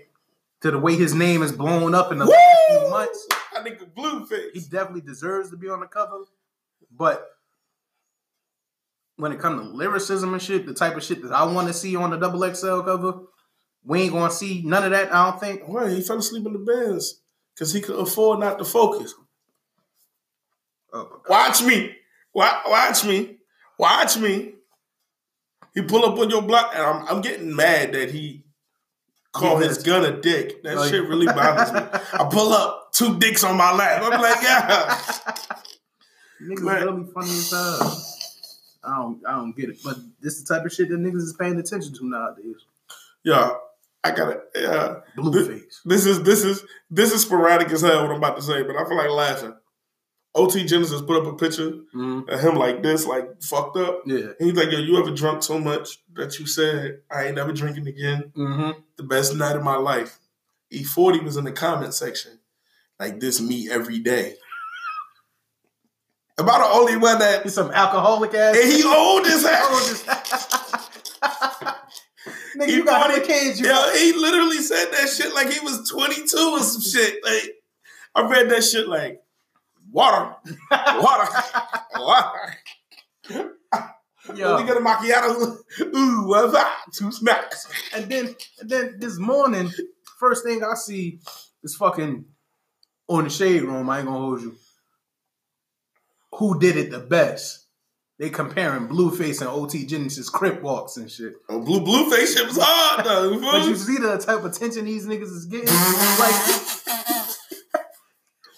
[0.61, 4.51] to the way his name is blown up in the last few months, I nigga
[4.53, 6.25] he definitely deserves to be on the cover.
[6.97, 7.31] But
[9.17, 11.75] when it comes to lyricism and shit, the type of shit that I want to
[11.75, 13.21] see on the double XL cover,
[13.85, 15.15] we ain't gonna see none of that.
[15.15, 15.63] I don't think.
[15.69, 17.21] Why he fell asleep in the Benz
[17.55, 19.15] because he could afford not to focus.
[20.93, 21.95] Oh, Watch me,
[22.33, 23.39] Wa- watch me,
[23.79, 24.55] watch me.
[25.75, 28.45] He pull up on your block, and I'm, I'm getting mad that he
[29.33, 30.63] called his gun a dick.
[30.63, 31.81] That Oh, shit really bothers me.
[32.13, 34.03] I pull up, two dicks on my lap.
[34.05, 34.95] I'm like, yeah.
[36.43, 36.85] Niggas Man.
[36.85, 38.07] really funny as hell.
[38.85, 39.79] I don't, I don't get it.
[39.83, 42.57] But this is the type of shit that niggas is paying attention to nowadays.
[43.25, 43.53] Yeah,
[44.05, 44.43] I gotta.
[44.55, 45.63] Yeah, Blueface.
[45.87, 48.03] this is this is this is sporadic as hell.
[48.03, 49.55] What I'm about to say, but I feel like laughing.
[50.37, 52.29] OT Genesis put up a picture Mhm.
[52.29, 54.03] of him like this, like fucked up.
[54.05, 54.33] Yeah.
[54.39, 57.53] And he's like, "Yo, you ever drunk so much that you said I ain't never
[57.53, 58.33] drinking again?
[58.37, 58.81] Mm-hmm.
[58.97, 60.19] The best night of my life."
[60.73, 62.41] E40 was in the comment section,
[62.99, 64.37] like this me every day.
[66.37, 68.57] About the only one that He's some alcoholic ass.
[68.61, 69.71] and he old as hell.
[72.57, 73.21] Nigga, He you got funny.
[73.21, 73.61] the kids.
[73.61, 77.23] You Yo, got, he literally said that shit like he was 22 or some shit.
[77.25, 77.55] Like,
[78.15, 79.21] I read that shit like,
[79.95, 80.35] water,
[80.71, 81.29] water,
[81.97, 82.57] water.
[84.35, 84.55] yo.
[84.55, 85.57] Let me get a macchiato.
[85.97, 86.79] Ooh, what's that?
[86.93, 87.69] Two smacks.
[87.95, 89.71] And then, and then this morning,
[90.19, 91.21] first thing I see
[91.63, 92.25] is fucking
[93.09, 93.89] on the shade room.
[93.89, 94.57] I ain't gonna hold you.
[96.35, 97.61] Who did it the best?
[98.19, 101.35] They comparing Blueface and OT Genesis crip walks and shit.
[101.49, 103.41] Oh, blue blue face shit was hard though.
[103.41, 105.67] But you see the type of attention these niggas is getting.
[105.69, 106.84] like,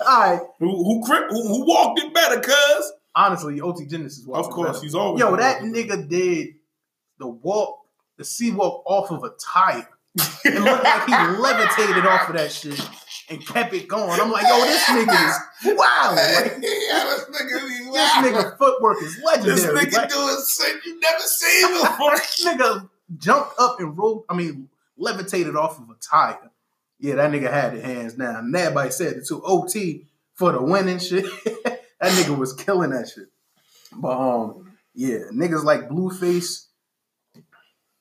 [0.07, 0.41] all right.
[0.61, 2.41] Who who, crip, who who walked it better?
[2.41, 4.47] Cuz Honestly, OT Genesis walks.
[4.47, 4.83] of course better.
[4.83, 6.49] he's always Yo, that nigga did
[7.19, 7.79] the walk,
[8.19, 9.89] the C-walk off of a tire.
[10.45, 12.79] It looked like he levitated off of that shit
[13.31, 14.21] and kept it going.
[14.21, 15.37] I'm like, yo, this nigga is
[15.79, 16.13] wow.
[16.15, 19.57] Like, yeah, this nigga be this nigga footwork is legendary.
[19.57, 22.11] This nigga Like, doing shit you never seen before.
[22.17, 22.89] this nigga
[23.19, 24.25] jumped up and rolled.
[24.29, 26.51] I mean, levitated off of a tire.
[26.99, 28.37] Yeah, that nigga had it hands down.
[28.37, 29.43] And everybody said it too.
[29.45, 31.25] OT for the winning shit.
[31.65, 33.29] that nigga was killing that shit.
[33.93, 36.67] But um, yeah, niggas like Blueface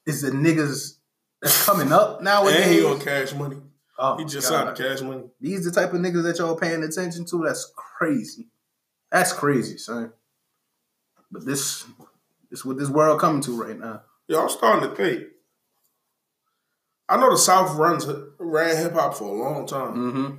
[0.06, 0.96] is the niggas
[1.42, 2.62] that's coming up nowadays.
[2.66, 3.58] and he on cash money.
[4.00, 4.66] oh, He just God.
[4.66, 5.24] signed the cash money.
[5.42, 7.44] These the type of niggas that y'all paying attention to.
[7.44, 8.48] That's crazy.
[9.12, 10.12] That's crazy, son.
[11.32, 11.86] But this,
[12.50, 14.02] this what this world coming to right now.
[14.34, 15.24] I'm starting to think.
[17.08, 18.08] I know the South runs
[18.40, 19.94] ran hip hop for a long time.
[19.96, 20.36] Mm-hmm.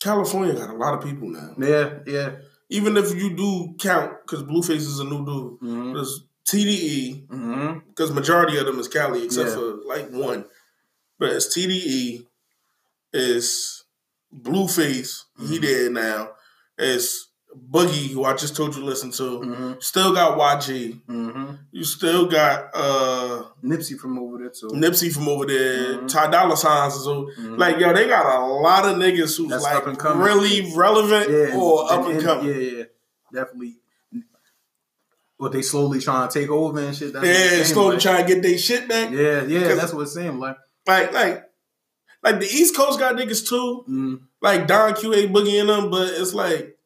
[0.00, 1.54] California got a lot of people now.
[1.58, 2.36] Yeah, yeah.
[2.70, 5.60] Even if you do count, because Blueface is a new dude.
[5.60, 5.92] Mm-hmm.
[5.94, 7.78] There's TDE, Mm-hmm.
[7.88, 9.54] because majority of them is Cali, except Yeah.
[9.56, 10.44] for like one.
[11.18, 12.26] But it's TDE,
[13.12, 13.84] it's
[14.32, 15.62] Blueface, he Mhm.
[15.62, 16.30] dead now.
[16.76, 17.27] It's
[17.70, 19.22] Boogie, who I just told you to listen to.
[19.22, 19.72] Mm-hmm.
[19.80, 21.00] Still got YG.
[21.08, 21.54] Mm-hmm.
[21.72, 24.68] You still got uh Nipsey from over there too.
[24.68, 25.98] Nipsey from over there.
[25.98, 26.08] Mhm.
[26.08, 27.30] Ty Dolla Signs is over.
[27.32, 27.58] Mhm.
[27.58, 31.56] Like, yo, they got a lot of niggas who's That's like and really relevant yeah,
[31.56, 32.46] or up and- and and- coming.
[32.48, 32.84] Yeah, yeah,
[33.32, 33.76] definitely.
[35.40, 37.12] But they slowly trying to take over and shit.
[37.12, 38.02] That's Yeah, slowly like.
[38.02, 39.10] trying to get their shit back.
[39.12, 40.56] Yeah, yeah, that's what it seemed like.
[40.86, 41.44] Like, like,
[42.24, 43.84] like the East Coast got niggas too.
[43.88, 46.76] Mm, Like Don Q A Boogie and them, but it's like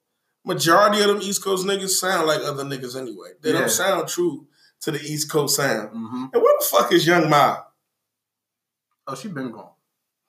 [0.44, 3.30] majority of them East Coast niggas sound like other niggas anyway.
[3.40, 3.60] They Yeah.
[3.60, 4.46] don't sound true
[4.82, 5.90] to the East Coast sound.
[5.90, 7.64] hmm And where the fuck is Young M.A?
[9.06, 9.70] Oh, she been gone.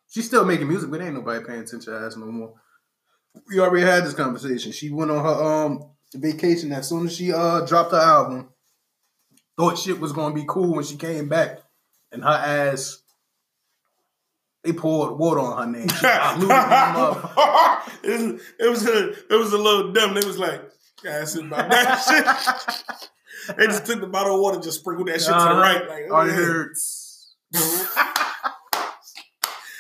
[0.08, 2.54] She's still making music, but ain't nobody paying attention to her ass no more.
[3.48, 4.72] We already had this conversation.
[4.72, 8.50] She went on her um vacation as soon as she uh dropped her album.
[9.58, 11.60] Thought shit was gonna be cool when she came back,
[12.12, 13.00] and her ass.
[14.64, 15.90] They poured water on her name.
[15.90, 17.90] She diluted them up.
[18.04, 20.14] it, was, it was a it was a little dumb.
[20.14, 20.62] They was like,
[21.04, 22.86] yeah, that's it about that
[23.48, 23.58] shit.
[23.58, 25.60] they just took the bottle of water, and just sprinkled that shit to the Uh-huh.
[25.60, 25.88] right.
[25.90, 26.38] Like, oh, you yeah.
[26.46, 27.36] hurts.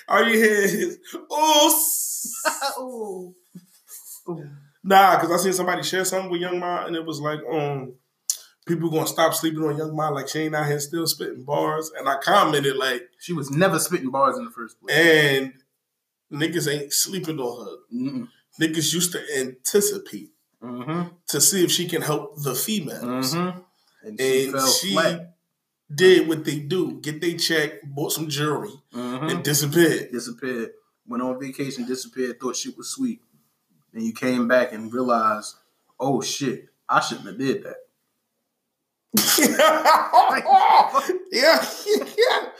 [0.09, 0.97] all you hear is
[1.31, 1.67] oh.
[1.71, 3.33] s-" Ooh.
[4.29, 4.49] Ooh.
[4.83, 7.93] Nah, because I seen somebody share something with Young M.A, and it was like, um,
[8.65, 11.91] people gonna stop sleeping on Young M.A, like she ain't out here still spitting bars.
[11.97, 14.95] And I commented like, She was never spitting bars in the first place.
[14.95, 15.53] and
[16.31, 17.77] niggas ain't sleeping on her.
[17.95, 18.23] Mm-hmm.
[18.61, 20.29] Niggas used to anticipate
[20.63, 21.09] Mm-hmm.
[21.27, 23.35] to see if she can help the females.
[23.35, 23.59] Mm-hmm.
[24.07, 25.19] And she And she
[25.93, 29.27] did what they do: get they check, bought some jewelry, Mm-hmm.
[29.27, 30.11] and disappeared.
[30.13, 30.71] disappeared.
[31.05, 32.39] Went on vacation, disappeared.
[32.39, 33.19] Thought she was sweet.
[33.91, 35.55] Then you came back and realized,
[35.99, 37.75] oh shit, I shouldn't have did that.
[39.15, 40.09] Yeah,
[41.31, 41.65] yeah.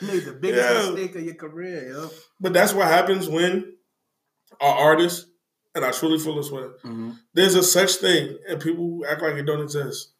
[0.01, 0.91] You made the biggest Yeah.
[0.91, 2.10] mistake of your career, yo.
[2.39, 3.74] But that's what happens when
[4.62, 5.26] our artists,
[5.76, 6.62] and I truly feel this way.
[6.62, 7.12] Mm-hmm.
[7.34, 10.12] There's a such thing, and people act like it don't exist.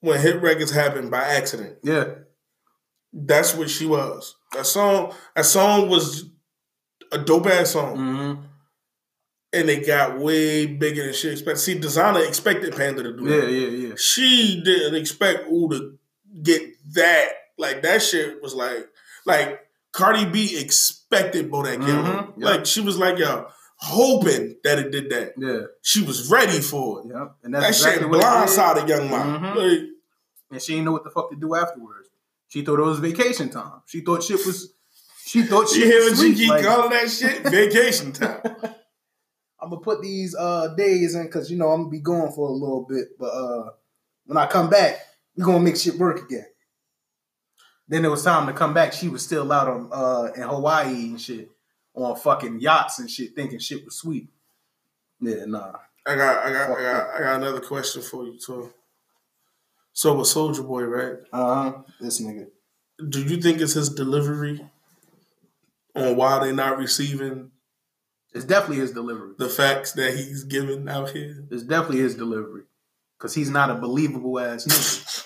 [0.00, 2.04] When hit records happen by accident, Yeah.
[3.12, 4.36] that's what she was.
[4.54, 6.30] That song, that song was
[7.10, 8.42] a dope ass song, Mm-hmm.
[9.52, 11.60] And it got way bigger than she expected.
[11.60, 13.50] See, Desiigner expected Panda to do Yeah, that.
[13.50, 13.94] yeah, yeah.
[13.96, 15.98] She didn't expect Ooh to
[16.42, 16.62] get
[16.94, 17.28] that.
[17.56, 18.88] Like that shit was like,
[19.24, 19.60] like
[19.92, 21.78] Cardi B expected Bodak.
[21.78, 22.44] Mhm, yeah.
[22.44, 23.46] Like she was like, yo,
[23.76, 25.32] hoping that it did that.
[25.38, 25.60] Yeah.
[25.82, 27.06] She was ready for it.
[27.14, 27.34] Yep.
[27.44, 28.28] And That that's shit exactly what it did.
[28.28, 29.38] blindsided Young M.A.
[29.38, 29.54] Mhm.
[29.56, 29.88] Like,
[30.50, 32.08] And she didn't know what the fuck to do afterwards.
[32.48, 33.80] She thought it was vacation time.
[33.86, 34.72] She thought shit was
[35.24, 37.42] she thought you shit hear what you keep Like, calling that shit?
[37.44, 38.40] Vacation time.
[39.60, 42.48] I'm gonna put these uh days in because you know I'm gonna be gone for
[42.48, 43.70] a little bit, but uh
[44.26, 45.00] when I come back,
[45.36, 46.46] we're gonna make shit work again.
[47.88, 48.92] Then it was time to come back.
[48.92, 51.50] She was still out on uh in Hawaii and shit
[51.94, 54.28] on fucking yachts and shit, thinking shit was sweet.
[55.20, 55.72] Yeah, nah.
[56.06, 58.72] I got, I got, I got, I got another question for you too.
[59.92, 61.16] So with Soulja Boy, right?
[61.32, 61.78] Uh huh.
[62.00, 62.46] This nigga.
[63.08, 64.64] do you think it's his delivery
[65.94, 67.50] on why they're not receiving
[68.38, 69.34] It's definitely his delivery.
[69.36, 71.44] the facts that he's giving out here?
[71.50, 72.62] It's definitely his delivery.
[73.18, 75.24] Cause he's not a believable ass nigga.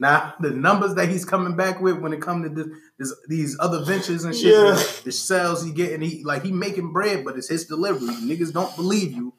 [0.00, 2.66] now the numbers that he's coming back with when it comes to this,
[2.98, 4.72] this these other ventures and shit, Yeah.
[4.72, 8.08] the, the sales he getting, he like he making bread, but it's his delivery.
[8.08, 9.32] Niggas don't believe you.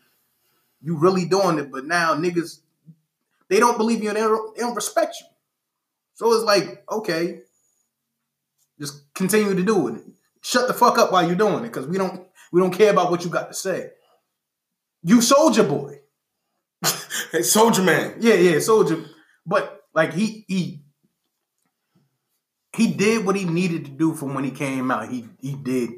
[0.82, 2.62] You really doing it, but now niggas
[3.50, 5.28] they don't believe you and they don't, they don't respect you.
[6.14, 7.40] So it's like, okay,
[8.80, 10.02] just continue to do it.
[10.42, 13.12] Shut the fuck up while you're doing it, because we don't we don't care about
[13.12, 13.91] what you got to say.
[15.04, 16.00] You Soulja Boy.
[17.32, 18.16] Hey, Soldier Man.
[18.20, 19.06] Yeah, yeah, soldier.
[19.45, 20.82] But like he he
[22.76, 25.10] he did what he needed to do from when he came out.
[25.10, 25.91] He he did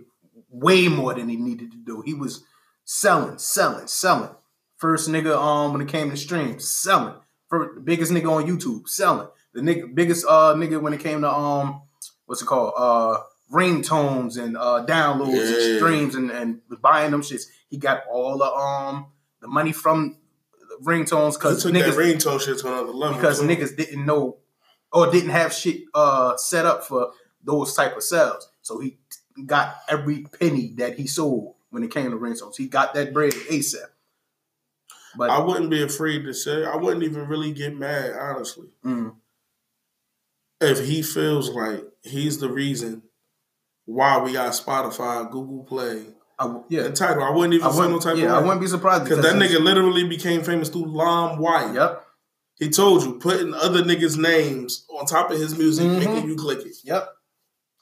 [0.50, 2.02] way more than he needed to do.
[2.06, 2.44] He was
[2.84, 4.32] selling, selling, selling.
[4.78, 7.16] First nigga um when it came to streams, selling.
[7.50, 9.28] First, the biggest nigga on YouTube, selling.
[9.54, 11.82] The nigga biggest uh nigga when it came to um
[12.26, 12.74] what's it called?
[12.76, 13.20] Uh
[13.52, 15.68] ringtones and uh downloads Yeah.
[15.70, 17.44] and streams and, and buying them shits.
[17.70, 19.08] He got all the um
[19.42, 20.18] the money from
[20.70, 23.18] the ringtones because niggas that ringtone shit to another level.
[23.18, 23.48] because too.
[23.48, 24.38] niggas didn't know
[24.94, 27.12] or didn't have shit uh set up for
[27.44, 28.50] those type of sales.
[28.62, 28.98] So he
[29.46, 32.56] got every penny that he sold when it came to ringtones.
[32.58, 33.78] He got that bread ASAP.
[35.18, 36.64] But I wouldn't be afraid to say.
[36.64, 39.14] I wouldn't even really get mad, honestly, mm,
[40.62, 43.02] if he feels like he's the reason
[43.94, 46.06] why we got Spotify, Google Play,
[46.40, 47.24] I yeah, the title.
[47.24, 49.60] I wouldn't even I no wouldn't, type yeah, I wouldn't be surprised Because that nigga
[49.60, 51.76] literally became famous through LimeWire.
[51.76, 52.06] Yep,
[52.58, 56.00] He told you, putting other niggas' names on top of his music, Mhm.
[56.00, 56.76] making you click it.
[56.84, 57.10] yep.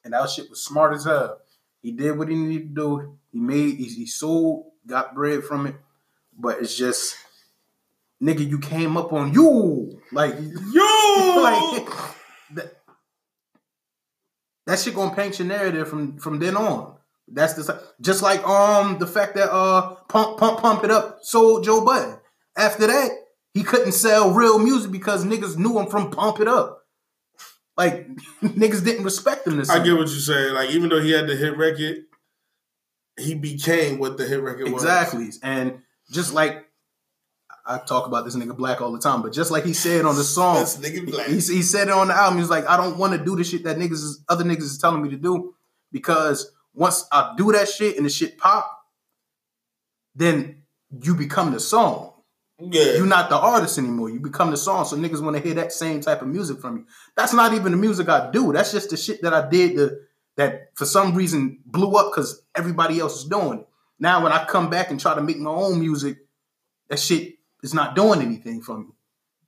[0.03, 1.39] And that shit was smart as hell.
[1.82, 3.18] He did what he needed to do.
[3.32, 5.76] He made he, he sold, got bread from it.
[6.38, 7.16] But it's just
[8.22, 10.01] nigga, you came up on you.
[10.12, 10.53] Like you
[11.43, 11.88] like
[12.55, 12.78] that,
[14.70, 16.95] that shit gonna paint your narrative from from then on.
[17.28, 21.63] That's the just like um the fact that uh pump pump pump it up sold
[21.63, 22.17] Joe Budden.
[22.55, 23.09] After that,
[23.53, 26.86] he couldn't sell real music because niggas knew him from Pump It Up.
[27.76, 28.07] Like
[28.43, 29.57] niggas didn't respect him.
[29.57, 30.53] This I get what you're saying.
[30.53, 32.05] Like, even though he had the hit record,
[33.17, 34.84] he became what the hit record was.
[34.84, 36.65] exactly, and just like
[37.70, 40.15] I talk about this nigga Black all the time, but just like he said on
[40.15, 40.65] the song,
[41.05, 41.28] black.
[41.28, 42.39] He, he said it on the album.
[42.39, 44.80] He's like, I don't want to do the shit that niggas is, other niggas is
[44.80, 45.53] telling me to do
[45.91, 48.76] because once I do that shit and the shit pop,
[50.15, 50.63] then
[51.03, 52.13] you become the song.
[52.59, 52.93] Yeah.
[52.93, 54.09] You're not the artist anymore.
[54.09, 54.84] You become the song.
[54.86, 56.86] So niggas want to hear that same type of music from you.
[57.15, 58.51] That's not even the music I do.
[58.51, 59.97] That's just the shit that I did to,
[60.38, 63.67] that for some reason blew up because everybody else is doing it.
[63.99, 66.17] Now when I come back and try to make my own music,
[66.89, 68.88] that shit is not doing anything for me.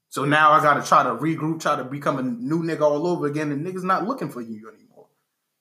[0.09, 3.27] So now I gotta try to regroup, try to become a new nigga all over
[3.27, 5.07] again, and niggas not looking for you anymore.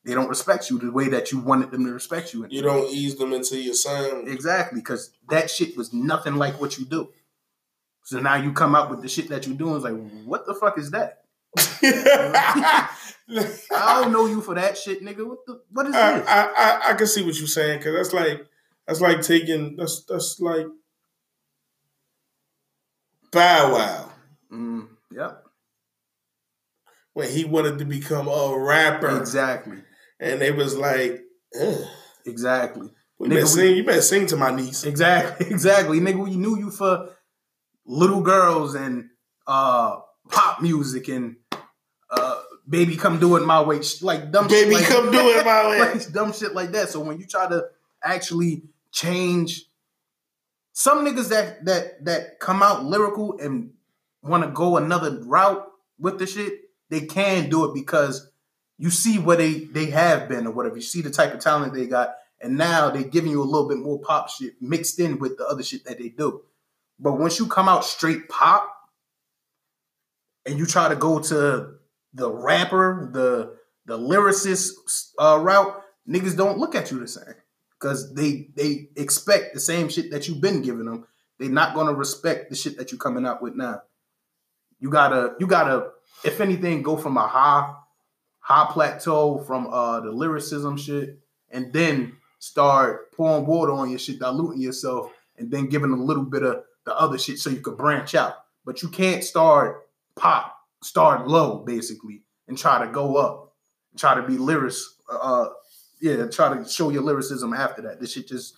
[0.04, 2.46] They don't respect you the way that you wanted them to respect you.
[2.50, 4.28] you don't ease them into your sound.
[4.28, 7.10] Exactly, because that shit was nothing like what you do.
[8.04, 9.76] So now you come out with the shit that you're doing.
[9.76, 9.94] it's like,
[10.24, 11.18] what the fuck is that?
[13.72, 15.26] I don't know you for that shit, nigga.
[15.26, 16.28] What the what is I, this?
[16.28, 18.46] I, I, I can see what you're saying because that's like
[18.86, 20.66] that's like taking that's that's like
[23.30, 24.06] Bow Wow
[24.52, 25.44] Mm, yep,
[27.12, 29.78] when he wanted to become a rapper exactly,
[30.18, 31.22] and it was like,
[31.60, 31.84] Ugh.
[32.26, 32.90] exactly.
[33.18, 34.82] We Nigga, better we- You better sing to my niece.
[34.84, 36.00] Exactly, exactly.
[36.00, 37.10] Nigga, we knew you for
[37.86, 39.10] little girls and
[39.46, 41.36] uh pop music and
[42.10, 43.80] uh baby come do it my way.
[44.02, 45.78] Like dumb Baby, shit like, come do it my way.
[45.78, 46.88] like dumb shit like that.
[46.88, 47.66] So when you try to
[48.02, 49.66] actually change
[50.72, 53.72] some niggas that that that come out lyrical and
[54.22, 55.66] want to go another route
[55.98, 56.54] with the shit,
[56.88, 58.30] they can do it because
[58.78, 60.76] you see where they they have been or whatever.
[60.76, 63.68] You see the type of talent they got, and now they're giving you a little
[63.68, 66.42] bit more pop shit mixed in with the other shit that they do.
[66.98, 68.68] But once you come out straight pop
[70.44, 71.74] and you try to go to
[72.14, 73.56] the rapper, the
[73.86, 77.34] the lyricist uh, route, niggas don't look at you the same
[77.80, 81.06] because they they expect the same shit that you've been giving them.
[81.38, 83.82] They're not gonna respect the shit that you're coming out with now.
[84.78, 85.90] You gotta you gotta
[86.24, 87.74] if anything go from a high
[88.40, 91.18] high plateau from uh the lyricism shit
[91.50, 96.24] and then start pouring water on your shit, diluting yourself, and then giving a little
[96.24, 98.34] bit of the other shit so you could branch out.
[98.64, 103.54] But you can't start pop, start low basically, and try to go up,
[103.96, 104.96] try to be lyrics.
[105.10, 105.48] Uh,
[106.00, 108.00] yeah, try to show your lyricism after that.
[108.00, 108.54] This shit just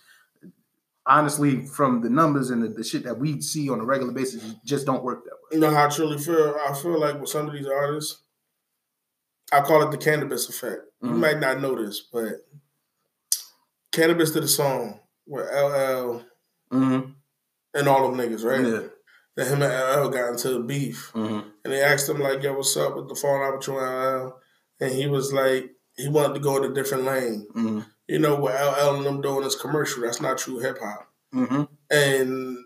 [1.05, 4.55] honestly, from the numbers and the, the shit that we see on a regular basis,
[4.63, 5.49] just don't work that way.
[5.51, 6.55] You know how I truly feel?
[6.65, 8.21] I feel like with some of these artists,
[9.51, 10.83] I call it the Canibus effect.
[11.01, 11.17] You Mhm.
[11.19, 12.45] might not know this, but
[13.91, 16.23] Canibus to the song where LL
[16.71, 17.11] Mm-hmm.
[17.75, 18.65] and all them niggas, right?
[18.65, 18.87] Yeah.
[19.35, 21.11] That him and LL got into a beef.
[21.13, 21.49] Mm-hmm.
[21.63, 24.39] And they asked him like, "Yo, what's up with the falling out with you LL?"
[24.79, 27.47] And he was like, he wanted to go in a different lane.
[27.55, 27.79] Mm-hmm.
[28.07, 30.03] You know what LL and them doing is commercial.
[30.03, 31.07] That's not true hip hop.
[31.33, 31.63] Mm-hmm.
[31.89, 32.57] And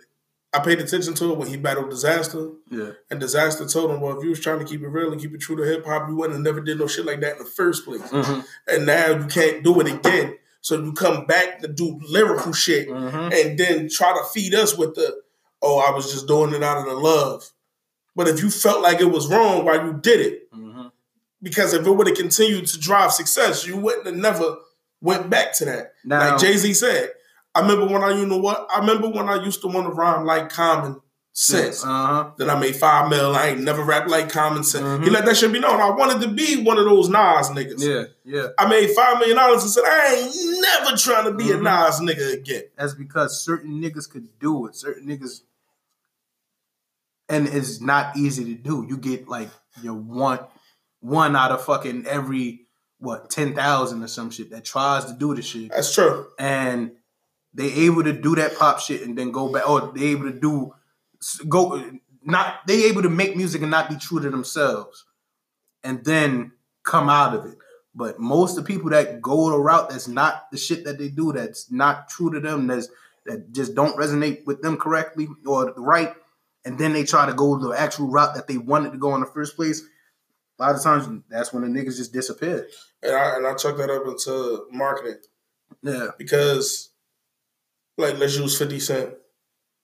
[0.53, 2.55] I paid attention to it when he battled Dizaster.
[2.69, 2.91] Yeah.
[3.11, 5.33] And Dizaster told him, "Well, if you was trying to keep it real and keep
[5.33, 7.39] it true to hip hop, you wouldn't have never did no shit like that in
[7.39, 8.01] the first place.
[8.01, 8.39] Mm-hmm.
[8.67, 10.37] And now you can't do it again.
[10.61, 13.33] So you come back to do lyrical shit." Mm-hmm.
[13.33, 15.21] and then try to feed us with the,
[15.61, 17.51] oh, I was just doing it out of the love.
[18.15, 20.46] But if you felt like it was wrong while you did it.
[21.41, 24.57] Because if it would have continued to drive success, you wouldn't have never
[25.01, 25.93] went back to that.
[26.03, 27.11] Now, like Jay Z said,
[27.53, 28.67] I remember when I, you know what?
[28.73, 31.01] I remember when I used to want to rhyme like Common
[31.39, 31.83] Sense.
[31.85, 32.31] Uh-huh.
[32.37, 33.35] Then I made five mil.
[33.35, 34.83] I ain't never rapped like Common Sense.
[34.83, 35.03] Mhm.
[35.03, 35.79] He let that shit be known.
[35.79, 37.79] I wanted to be one of those Nas niggas.
[37.79, 38.47] Yeah, yeah.
[38.57, 41.59] I made five million dollars and said I ain't never trying to be Mhm.
[41.59, 42.63] a Nas nigga again.
[42.75, 44.75] That's because certain niggas could do it.
[44.75, 45.41] Certain niggas,
[47.29, 48.85] and it's not easy to do.
[48.89, 49.49] You get like
[49.83, 50.39] your one,
[50.99, 52.61] one out of fucking every
[52.99, 56.27] what ten thousand or some shit that tries to do the shit, That's true.
[56.39, 56.91] and
[57.53, 60.39] they able to do that pop shit and then go back, or they able to
[60.39, 60.73] do
[61.47, 61.83] go
[62.23, 65.05] not they able to make music and not be true to themselves,
[65.83, 66.51] and then
[66.83, 67.57] come out of it.
[67.95, 71.09] But most of the people that go the route that's not the shit that they
[71.09, 72.89] do, that's not true to them, that's
[73.25, 76.13] that just don't resonate with them correctly or right,
[76.65, 79.21] and then they try to go the actual route that they wanted to go in
[79.21, 79.81] the first place.
[80.59, 82.67] A lot of times, that's when the niggas just disappear.
[83.03, 85.19] And I and I chuck that up into marketing
[85.83, 86.07] Yeah.
[86.17, 86.89] because,
[87.97, 89.13] like, let's use Fifty Cent,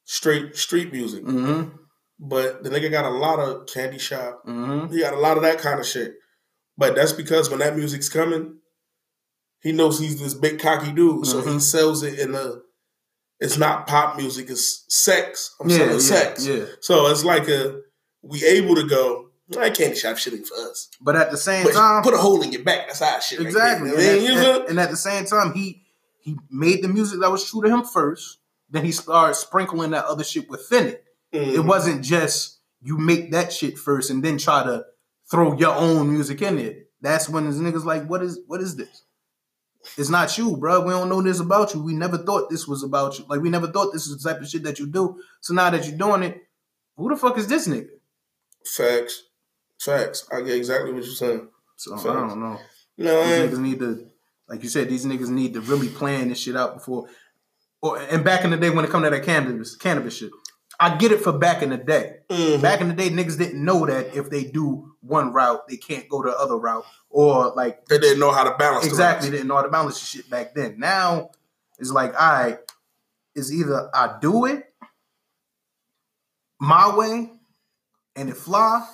[0.05, 1.23] straight street music.
[1.23, 1.75] Mm-hmm.
[2.19, 4.43] But the nigga got a lot of candy shop.
[4.47, 4.93] Mm-hmm.
[4.93, 6.15] He got a lot of that kind of shit.
[6.77, 8.57] But that's because when that music's coming,
[9.61, 11.61] he knows he's this big cocky dude, so he Mhm.
[11.61, 12.55] sells it in a.
[13.39, 15.53] It's not pop music; it's sex.
[15.59, 16.45] I'm Yeah, selling yeah, sex.
[16.47, 16.65] yeah.
[16.81, 17.79] So it's like a
[18.23, 19.22] we able to go.
[19.59, 22.41] I candy shop shitting for us, But at the same but time, put a hole
[22.41, 22.87] in your back.
[22.87, 23.39] That's our shit.
[23.41, 23.91] exactly.
[23.91, 24.17] there.
[24.17, 25.83] and, I at, and- and at the same time, he
[26.19, 28.37] he made the music that was true to him first.
[28.69, 31.03] Then he started sprinkling that other shit within it.
[31.33, 31.65] It Mhm.
[31.67, 34.85] wasn't just you make that shit first and then try to
[35.29, 36.89] throw your own music in it.
[37.01, 39.03] That's when this niggas like, what is what is this?
[39.97, 40.79] It's not you, bro.
[40.79, 41.83] We don't know this about you.
[41.83, 43.25] We never thought this was about you.
[43.27, 45.19] Like we never thought this is the type of shit that you do.
[45.41, 46.41] So now that you're doing it,
[46.95, 47.89] who the fuck is this nigga?
[48.65, 49.23] Facts,
[49.79, 50.27] facts.
[50.31, 51.47] I get exactly what you're saying.
[51.77, 52.59] So I don't know.
[52.97, 54.07] No, These I niggas need to,
[54.47, 57.07] like you said, these niggas need to really plan this shit out before.
[57.81, 60.31] Or and back in the day when it come to that Canibus Canibus shit,
[60.79, 62.19] I get it for back in the day.
[62.29, 62.61] Mhm.
[62.61, 66.07] Back in the day, niggas didn't know that if they do one route, they can't
[66.07, 68.85] go the other route, or like they didn't know how to balance.
[68.85, 69.37] exactly routes.
[69.37, 70.79] didn't know how to balance the shit back then.
[70.79, 71.31] Now
[71.79, 72.59] it's like, all right,
[73.35, 74.63] it's either I do it
[76.59, 77.31] my way
[78.15, 78.87] and it fly,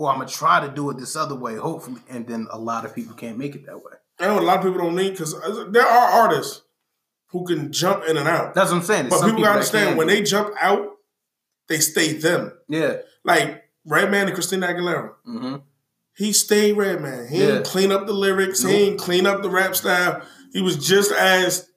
[0.00, 2.86] or I'm gonna try to do it this other way, hopefully, and then a lot
[2.86, 3.92] of people can't make it that way.
[4.18, 5.34] I know a lot of people don't need because
[5.72, 6.62] there are artists
[7.26, 8.54] who can jump in and out.
[8.54, 9.10] That's what I'm saying.
[9.10, 10.96] But Some people gotta understand when they jump out,
[11.68, 12.52] they stay them.
[12.66, 15.10] yeah, Like Redman and Christina Aguilera.
[15.26, 15.56] hmm
[16.16, 17.28] He stayed Redman.
[17.28, 17.56] He Yeah.
[17.56, 18.62] ain't clean up the lyrics.
[18.64, 18.72] Nope.
[18.72, 20.22] He ain't clean up the rap style.
[20.54, 21.68] He was just as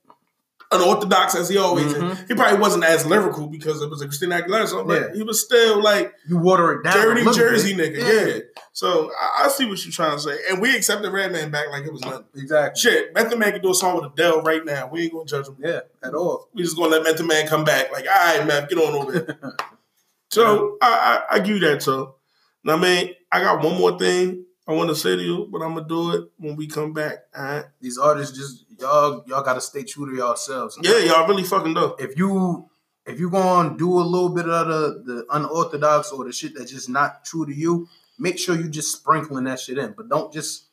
[0.74, 2.12] unorthodox as he always Mhm.
[2.12, 2.18] is.
[2.28, 5.08] He probably wasn't as lyrical because it was a Christina Aguilera song, but Yeah.
[5.16, 6.98] he was still like you water it down.
[6.98, 7.94] a dirty Jersey bit.
[7.96, 8.28] nigga.
[8.36, 8.40] Yeah.
[8.72, 10.38] So I, I see what you're trying to say.
[10.50, 12.26] And we accepted Redman back like it was nothing.
[12.36, 12.80] exactly.
[12.82, 14.90] Shit, Method Man can do a song with Adele right now.
[14.92, 15.58] We ain't gonna judge him.
[15.60, 16.50] Yeah, at all.
[16.54, 17.92] We just gonna let Method Man come back.
[17.92, 19.38] Like, all right, man, get on over there.
[20.32, 21.84] so I, I I give you that.
[21.84, 22.16] So
[22.64, 25.76] now, man, I got one more thing I want to say to you, but I'm
[25.76, 27.26] gonna do it when we come back.
[27.36, 27.66] All right?
[27.82, 30.80] These artists just y'all y'all got to stay true to yourselves.
[30.82, 31.96] Yeah, y'all really fucking do.
[32.00, 32.70] if you
[33.06, 36.72] if you gonna do a little bit of the, the unorthodox or the shit that's
[36.72, 37.88] just not true to you,
[38.18, 39.94] make sure you just sprinkling that shit in.
[39.98, 40.68] But don't just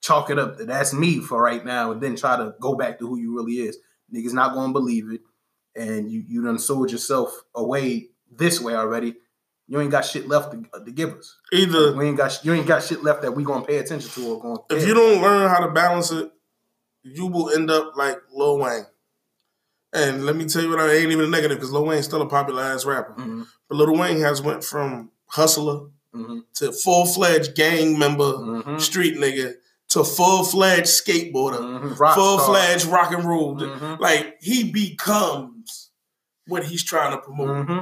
[0.00, 2.98] chalk it up that that's me for right now and then try to go back
[2.98, 3.78] to who you really is.
[4.14, 5.20] Niggas not gonna believe it.
[5.74, 9.16] And you you done sold yourself away this way already.
[9.68, 11.36] You ain't got shit left to, to give us.
[11.52, 14.28] Either We ain't got you ain't got shit left that we gonna pay attention to
[14.28, 14.58] or going.
[14.70, 16.30] if you don't learn how to balance it,
[17.02, 18.86] you will end up like Lil Wayne.
[19.92, 22.22] And let me tell you what, I ain't even a negative because Lil Wayne's still
[22.22, 23.12] a popular ass rapper.
[23.14, 28.78] hmm But Lil Wayne has went from hustler hmm to full fledged gang member, hmm
[28.78, 29.54] street nigga,
[29.90, 33.56] to full fledged skateboarder, hmm full fledged rock and roll.
[33.56, 33.98] Mhm.
[33.98, 35.90] Like he becomes
[36.46, 37.66] what he's trying to promote.
[37.66, 37.78] hmm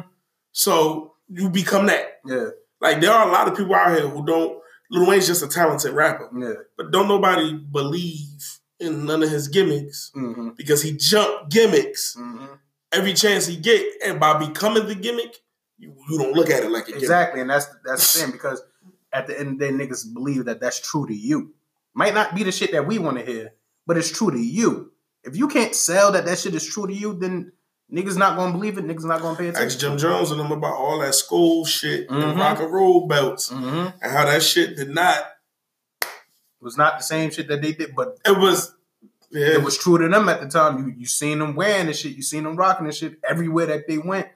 [0.53, 2.20] So you become that.
[2.27, 2.49] Yeah.
[2.81, 4.59] Like there are a lot of people out here who don't
[4.91, 6.55] Lil Wayne's just a talented rapper, Yeah.
[6.77, 10.51] but don't nobody believe in none of his gimmicks Mm-hmm.
[10.57, 12.47] because he jumped gimmicks Mm-hmm.
[12.93, 15.35] every chance he get, and by becoming the gimmick,
[15.79, 17.03] you, you don't look at it like a gimmick.
[17.03, 18.62] Exactly, and that's that's the thing because
[19.12, 21.55] at the end of the day, niggas believe that that's true to you.
[21.95, 23.55] Might not be the shit that we want to hear,
[23.87, 24.93] but it's true to you.
[25.22, 27.53] If you can't sell that that shit is true to you, then
[27.93, 28.85] niggas not gonna believe it.
[28.87, 29.66] Niggas not gonna pay attention.
[29.66, 29.78] Ask.
[29.78, 32.22] Jim Jones and them about all that school shit Mhm.
[32.30, 33.99] and rock and roll belts Mm-hmm.
[34.03, 35.18] and how that shit did not.
[36.03, 36.09] It
[36.64, 38.74] was not the same shit that they did, but It was,
[39.30, 40.78] yeah, it was true to them at the time.
[40.78, 43.87] You you seen them wearing the shit, you seen them rocking the shit everywhere that
[43.87, 44.28] they went.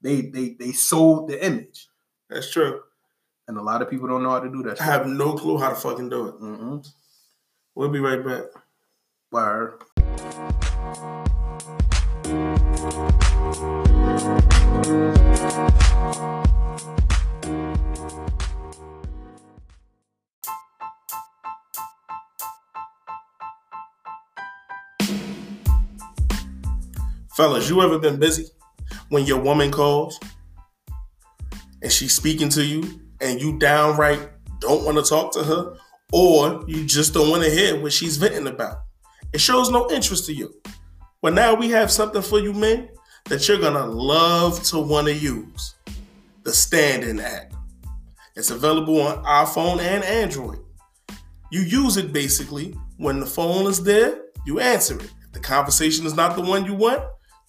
[0.00, 1.88] They they they sold the image,
[2.30, 2.80] that's true.
[3.46, 4.80] and a lot of people don't know how to do that.
[4.80, 6.40] I have no clue how to fucking do it.
[6.40, 6.76] Mm-hmm.
[7.74, 8.44] We'll be right back.
[9.30, 9.82] Word.
[27.34, 28.46] Fellas, you ever been busy
[29.08, 30.20] when your woman calls
[31.82, 34.28] and she's speaking to you and you downright
[34.60, 35.76] don't want to talk to her
[36.12, 38.76] or you just don't want to hear what she's venting about?
[39.32, 40.54] It shows no interest to you.
[41.20, 42.90] But now we have something for you men
[43.26, 45.74] that you're going to love to want to use
[46.42, 47.52] the Stand In app.
[48.36, 50.58] It's available on iPhone and Android.
[51.50, 55.10] You use it basically when the phone is there, you answer it.
[55.24, 57.02] If the conversation is not the one you want,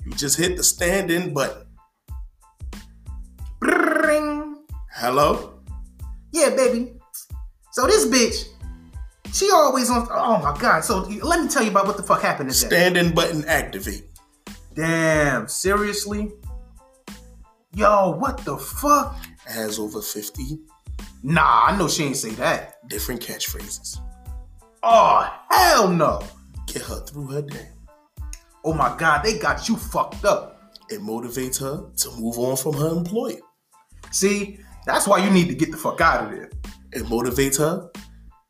[0.05, 1.65] you just hit the stand in button.
[3.59, 4.57] Bring.
[4.93, 5.59] Hello?
[6.31, 6.93] Yeah, baby.
[7.71, 8.47] So this bitch,
[9.33, 10.07] she always on.
[10.11, 10.81] Oh my god.
[10.81, 12.67] So let me tell you about what the fuck happened today.
[12.67, 14.05] Stand in button activate.
[14.75, 15.47] Damn.
[15.47, 16.31] Seriously.
[17.73, 19.15] Yo, what the fuck?
[19.45, 20.59] Has over 50
[21.23, 22.87] Nah, I know she ain't say that.
[22.87, 23.97] different catchphrases.
[24.83, 26.21] Oh hell no.
[26.67, 27.69] Get her through her day.
[28.63, 30.71] Oh my god, they got you fucked up.
[30.89, 33.39] It motivates her to move on from her employer.
[34.11, 36.51] See, that's why you need to get the fuck out of there.
[36.93, 37.89] It motivates her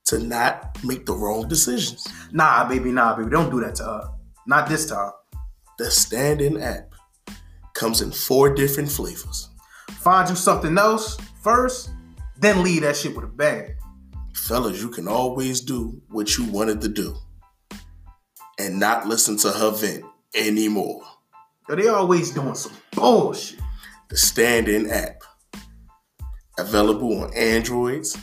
[0.06, 2.08] to not make the wrong decisions.
[2.34, 4.10] Nah, baby, nah, baby, don't do that to her.
[4.48, 5.12] Not this time.
[5.78, 6.94] The stand in app
[7.74, 9.50] comes in four different flavors.
[9.92, 11.90] Find you something else first,
[12.38, 13.76] then leave that shit with a bang.
[14.34, 17.16] Fellas, you can always do what you wanted to do
[18.58, 21.02] and not listen to her vent anymore.
[21.68, 23.60] Yo, they always doing some bullshit.
[24.10, 25.22] the Stand In app.
[26.58, 28.18] Available on Androids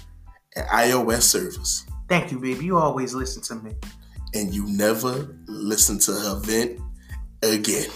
[0.56, 1.84] and iOS servers.
[2.08, 2.64] Thank you, baby.
[2.64, 3.74] You always listen to me.
[4.34, 6.80] And you never listen to her vent
[7.42, 7.90] again.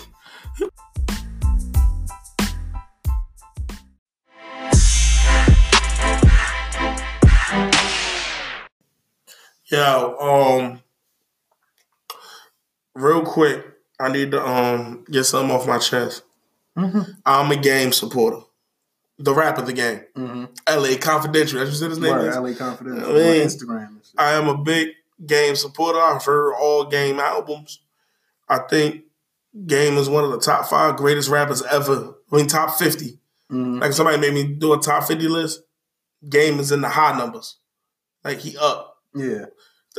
[9.68, 10.80] Yo, um,
[12.94, 13.64] real quick,
[13.98, 16.22] I need to um get something off my chest.
[16.76, 17.12] Mm-hmm.
[17.24, 18.40] I'm a game supporter.
[19.18, 20.02] The rap of the game.
[20.14, 20.44] Mm-hmm.
[20.68, 21.58] LA Confidential.
[21.58, 22.36] That's what you said his name is.
[22.36, 24.12] LA Confidence I mean, on Instagram.
[24.18, 24.90] I am a big
[25.24, 25.98] game supporter.
[25.98, 27.80] I've heard all game albums.
[28.48, 29.05] I think
[29.66, 32.14] Game is one of the top five greatest rappers ever.
[32.32, 33.18] I mean, top 50.
[33.50, 33.80] Mhm.
[33.80, 35.62] Like, somebody made me do a top 50 list.
[36.28, 37.56] Game is in the high numbers.
[38.24, 38.98] Like, he up.
[39.14, 39.46] Yeah.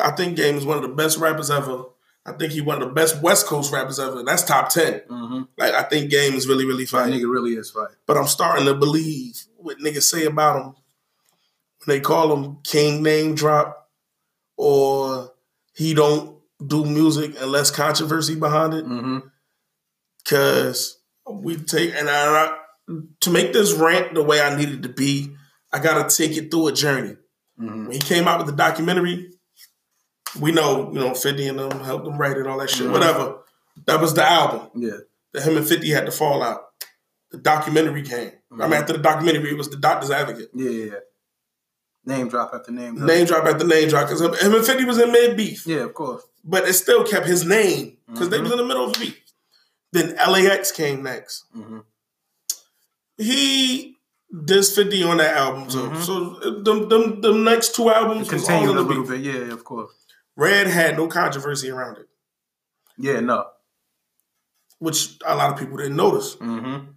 [0.04, 1.86] I think Game is one of the best rappers ever.
[2.26, 4.22] I think he one of the best West Coast rappers ever.
[4.22, 5.02] That's top 10.
[5.10, 5.42] Mm-hmm.
[5.58, 7.12] Like, I think Game is really, really That fine.
[7.14, 7.88] nigga really is fine.
[8.06, 10.66] But I'm starting to believe what niggas say about him
[11.86, 13.90] when they call him King Name Drop
[14.58, 15.32] or
[15.74, 18.86] he don't do music unless controversy behind it.
[18.86, 19.20] Mm-hmm.
[20.28, 21.00] Cause
[21.30, 22.56] we take and I,
[23.22, 25.34] to make this rant the way I needed to be,
[25.72, 27.16] I gotta take it through a journey.
[27.60, 27.84] Mm-hmm.
[27.86, 29.32] When he came out with the documentary,
[30.40, 32.92] we know, you know, 50 and them helped him write it, all that shit, Mhm.
[32.92, 33.38] whatever.
[33.86, 34.98] That was the album Yeah.
[35.34, 36.62] that him and 50 had to fall out.
[37.32, 38.32] The documentary came.
[38.52, 38.80] I mean, Mhm.
[38.82, 40.50] after the documentary, it was the Doctor's Advocate.
[40.54, 41.00] Yeah, yeah, yeah.
[42.06, 43.08] Name drop after name drop.
[43.08, 45.94] Name drop after name drop because him, and 50 was in mid beef, Yeah, of
[45.94, 46.24] course.
[46.44, 48.44] but it still kept his name because they Mhm.
[48.44, 49.22] was in the middle of the beef.
[49.94, 51.46] Then LAX came next.
[51.56, 51.80] Mm-hmm.
[53.18, 53.96] He
[54.34, 55.78] dissed 50 on that album too.
[55.90, 56.02] Mhm.
[56.04, 59.22] So them, them, them next two albums was all Continued in a little bit.
[59.22, 59.92] Yeah, of course.
[60.36, 62.08] Red had no controversy around it,
[62.98, 63.46] Yeah, no.
[64.80, 66.36] which a lot of people didn't notice.
[66.36, 66.92] Mm-hmm.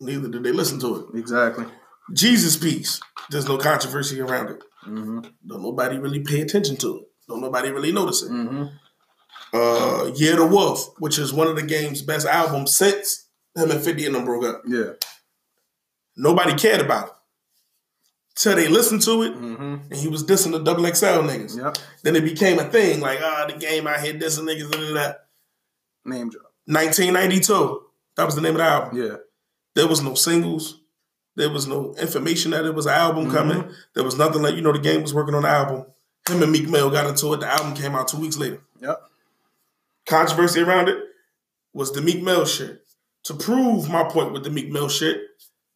[0.00, 1.18] Neither did they listen to it.
[1.18, 1.64] Exactly.
[2.12, 3.00] Jesus Piece,
[3.30, 4.62] there's no controversy around it.
[4.86, 5.20] Mm-hmm.
[5.46, 7.04] Don't nobody really pay attention to it.
[7.28, 8.30] Don't nobody really notice it.
[9.52, 10.10] Mm-hmm.
[10.10, 13.26] Uh, Yeah, the Wolf, which is one of the game's best albums since
[13.56, 14.62] him and 50 and them broke up.
[14.66, 14.92] Yeah.
[16.16, 17.12] Nobody cared about it.
[18.36, 19.74] till they listened to it, Mm-hmm.
[19.90, 21.56] and he was dissing the double XL niggas.
[21.58, 21.76] Yep.
[22.02, 25.26] Then it became a thing, like ah, the game out here dissing niggas and that.
[26.04, 26.46] Name drop.
[26.66, 27.82] 1992,
[28.16, 28.96] that was the name of the album.
[29.02, 29.16] Yeah.
[29.74, 30.80] There was no singles.
[31.36, 33.32] There was no information that it was an album Mhm.
[33.34, 33.70] coming.
[33.94, 35.84] There was nothing like you know the game was working on the album.
[36.28, 37.40] Him and Meek Mill got into it.
[37.40, 38.60] The album came out two weeks later.
[38.80, 39.00] Yep.
[40.10, 40.98] Controversy around it
[41.72, 42.82] was the Meek Mill shit.
[43.24, 45.20] To prove my point with the Meek Mill shit,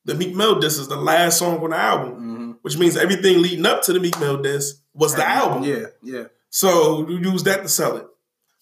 [0.05, 2.51] the Meek Mill diss is the last song on the album, Mm-hmm.
[2.63, 5.63] which means everything leading up to the Meek Mill diss was the album.
[5.63, 5.87] Yeah.
[6.03, 6.25] Yeah.
[6.51, 8.07] So you used that to sell it.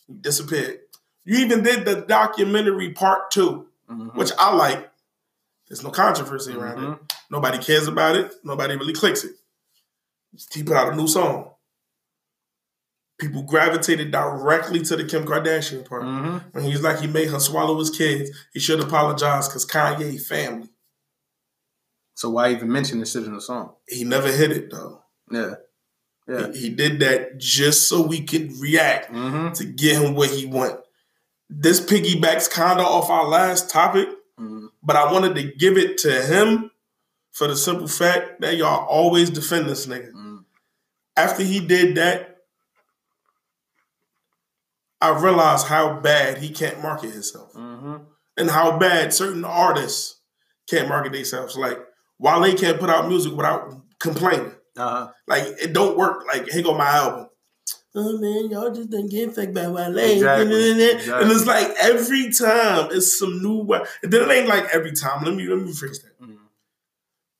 [0.08, 0.80] You disappeared.
[1.24, 4.14] You even did the documentary part 2 Mhm.
[4.14, 4.90] which I like.
[5.68, 6.94] There's no controversy around Mhm.
[7.02, 7.12] it.
[7.30, 8.34] Nobody cares about it.
[8.44, 9.32] Nobody really clicks it.
[10.52, 11.51] He put out a new song.
[13.22, 16.02] People gravitated directly to the Kim Kardashian part.
[16.02, 16.42] Mhm.
[16.52, 20.68] When he's like he made her swallow his kids, he should apologize because Kanye family.
[22.16, 23.74] So why even mention this shit in the song?
[23.88, 25.02] He never hit it though.
[25.30, 25.54] Yeah.
[26.28, 26.52] Yeah.
[26.52, 29.52] He, he did that just so we could react Mm-hmm.
[29.54, 30.80] to get him what he want.
[31.48, 34.08] This piggybacks kind of off our last topic,
[34.40, 34.66] Mm-hmm.
[34.82, 36.70] but I wanted to give it to him
[37.30, 40.08] for the simple fact that y'all always defend this nigga.
[40.08, 40.36] Mm-hmm.
[41.16, 42.31] After he did that,
[45.02, 47.96] I realized how bad he can't market himself Mm-hmm.
[48.36, 50.20] and how bad certain artists
[50.70, 51.56] can't market themselves.
[51.56, 51.78] Like
[52.18, 54.52] Wale can't put out music without complaining.
[54.76, 55.10] Uh-huh.
[55.26, 56.24] Like it don't work.
[56.26, 57.28] Like here go my album.
[57.94, 59.98] Oh man, y'all just didn't get fucked by Wale.
[59.98, 60.70] Exactly.
[60.72, 63.60] And it's like every time it's some new.
[64.02, 65.24] And then it ain't like every time.
[65.24, 66.18] Let me let me fix that.
[66.22, 66.38] Mhm.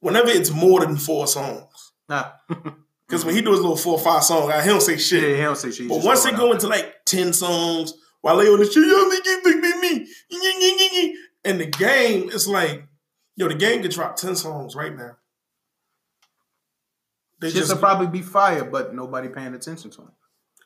[0.00, 2.32] Whenever it's more than four songs, Nah.
[3.12, 5.22] because when he do his little four or five songs, he don't say shit.
[5.22, 5.82] yeah, he don't say shit.
[5.82, 7.92] he but once it go out into like ten songs,
[8.22, 12.84] while they on the shit, think you think me, me, and the game is like,
[13.36, 15.18] yo, the game could drop ten songs right now.
[17.38, 17.50] They there.
[17.50, 20.12] Shit just will probably be fire, but nobody paying attention to him.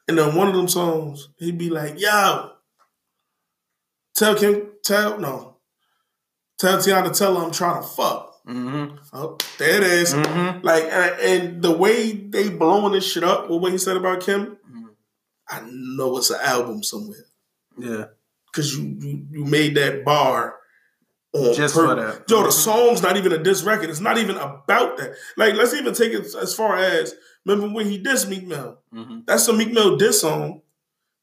[0.07, 2.53] And then one of them songs, he'd be like, yo,
[4.14, 5.57] tell Kim, tell, no,
[6.61, 8.26] tell Tiana, tell her I'm trying to fuck.
[8.49, 8.97] Mm-hmm.
[9.12, 10.14] Oh, there it is.
[10.14, 10.64] Mm-hmm.
[10.64, 14.20] Like, and, and the way they blowing this shit up, with what he said about
[14.20, 14.90] Kim, Mhm.
[15.49, 17.26] I know it's an album somewhere.
[17.78, 18.05] Yeah.
[18.51, 20.57] Because you, you you made that bar
[21.32, 21.90] on Just purpose.
[21.90, 22.30] for that.
[22.30, 22.53] Yo, the Mhm.
[22.53, 23.90] song's not even a diss record.
[23.90, 25.14] It's not even about that.
[25.36, 28.78] Like, let's even take it as far as, remember when he dissed Meek Mill?
[28.94, 29.20] Mm-hmm.
[29.26, 30.62] That's a Meek Mill diss song,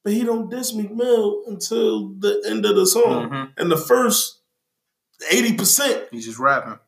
[0.04, 3.30] but he don't diss Meek Mill until the end of the song.
[3.30, 3.54] Mhm.
[3.58, 4.42] And the first
[5.32, 6.80] eighty percent, He's just rapping.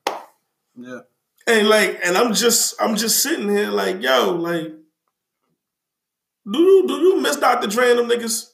[0.77, 0.99] Yeah.
[1.47, 4.73] and like, and I'm just, I'm just sitting here like, yo, like,
[6.51, 7.67] do you do you miss Dr.
[7.67, 8.47] Dre and them niggas?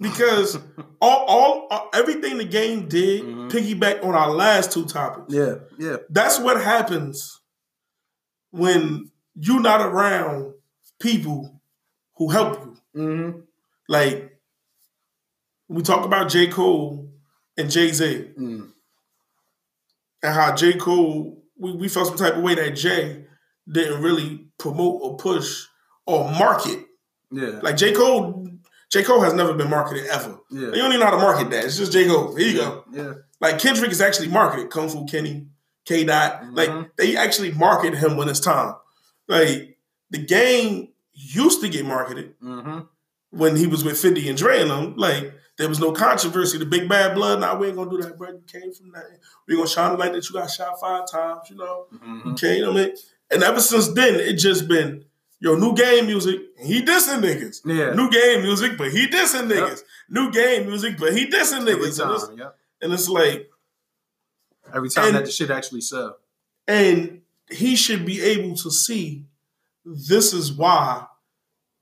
[0.00, 0.56] Because
[1.00, 3.50] all, all, all everything the game did Mhm.
[3.50, 5.32] piggyback on our last two topics.
[5.32, 5.54] Yeah.
[5.78, 5.96] Yeah.
[6.10, 7.40] That's what happens
[8.50, 10.54] when you're not around
[11.00, 11.60] people
[12.16, 12.76] who help you.
[13.00, 13.40] Mm-hmm.
[13.88, 14.38] Like
[15.68, 16.46] we talk about J.
[16.48, 17.10] Cole
[17.56, 18.70] and Jay Z Mm.
[20.24, 20.72] And how J.
[20.74, 23.26] Cole we, we felt some type of way that Jay
[23.70, 25.66] didn't really promote or push
[26.06, 26.80] or market.
[27.30, 27.60] Yeah.
[27.62, 27.92] Like J.
[27.92, 28.48] Cole,
[28.90, 29.04] J.
[29.04, 30.38] Cole has never been marketed ever.
[30.50, 30.66] Yeah.
[30.68, 31.64] You don't even know how to market that.
[31.64, 32.06] It's just J.
[32.08, 32.34] Cole.
[32.34, 32.84] Here you go.
[32.92, 33.12] Yeah.
[33.40, 34.70] Like Kendrick is actually marketed.
[34.70, 35.46] Kung Fu Kenny,
[35.84, 36.42] K Dot.
[36.42, 36.56] Mhm.
[36.56, 38.74] Like they actually market him when it's time.
[39.28, 39.78] Like
[40.10, 42.80] the game used to get marketed Mm-hmm.
[43.30, 44.94] when he was with 50 and Dre and them.
[44.96, 46.58] Like there was no controversy.
[46.58, 47.40] The big bad blood.
[47.40, 48.30] Now we ain't gonna do that, bro.
[48.30, 49.04] You came from that.
[49.46, 51.48] We gonna shine the light that you got shot five times.
[51.50, 51.86] You know.
[51.94, 52.30] Mm-hmm.
[52.30, 52.96] Okay, you know what I mean.
[53.30, 55.04] And ever since then, it just been
[55.40, 56.40] yo new game music.
[56.60, 57.60] He dissing niggas.
[57.64, 57.92] Yeah.
[57.94, 59.58] New game music, but he dissing Yep.
[59.58, 59.82] niggas.
[60.08, 62.00] New game music, but he dissing Every niggas.
[62.02, 62.38] And it's, time.
[62.38, 62.56] Yep.
[62.82, 63.50] and it's like.
[64.74, 66.16] Every time And- that the shit actually sell.
[66.66, 69.26] And he should be able to see
[69.84, 71.06] this is why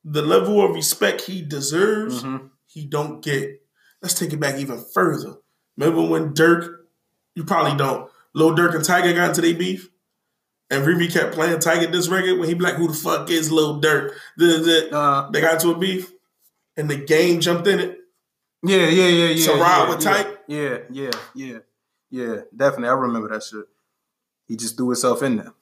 [0.05, 2.47] the level of respect he deserves, Mm-hmm.
[2.67, 3.62] he don't get.
[4.03, 5.37] Let's take it back even further.
[5.77, 6.69] Remember when Durk,
[7.35, 9.89] you probably don't, Lil Durk and Tyga got into their beef?
[10.71, 13.53] And Riri kept playing Tyga this record when he be like, who the fuck is
[13.53, 14.13] Lil Durk?
[14.93, 16.11] Uh, they got into a beef
[16.77, 17.99] and the game jumped in it.
[18.63, 19.45] yeah, yeah, yeah, yeah.
[19.45, 20.31] So ride yeah, with yeah?
[20.49, 21.59] Yeah, yeah, yeah,
[22.11, 22.37] yeah.
[22.57, 23.65] Definitely, I remember that shit.
[24.47, 25.53] He just threw himself in there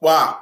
[0.00, 0.40] Wow.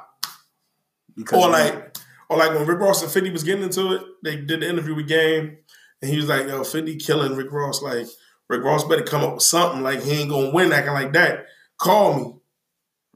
[1.15, 1.97] because Or like,
[2.29, 4.95] or like when Rick Ross and 50 was getting into it, they did the interview
[4.95, 5.57] with Game,
[6.01, 7.81] and he was like, yo, 50 killing Rick Ross.
[7.81, 8.07] Like,
[8.49, 9.81] Rick Ross better come up with something.
[9.81, 11.45] Like, he ain't gonna win acting like that.
[11.77, 12.35] Call me.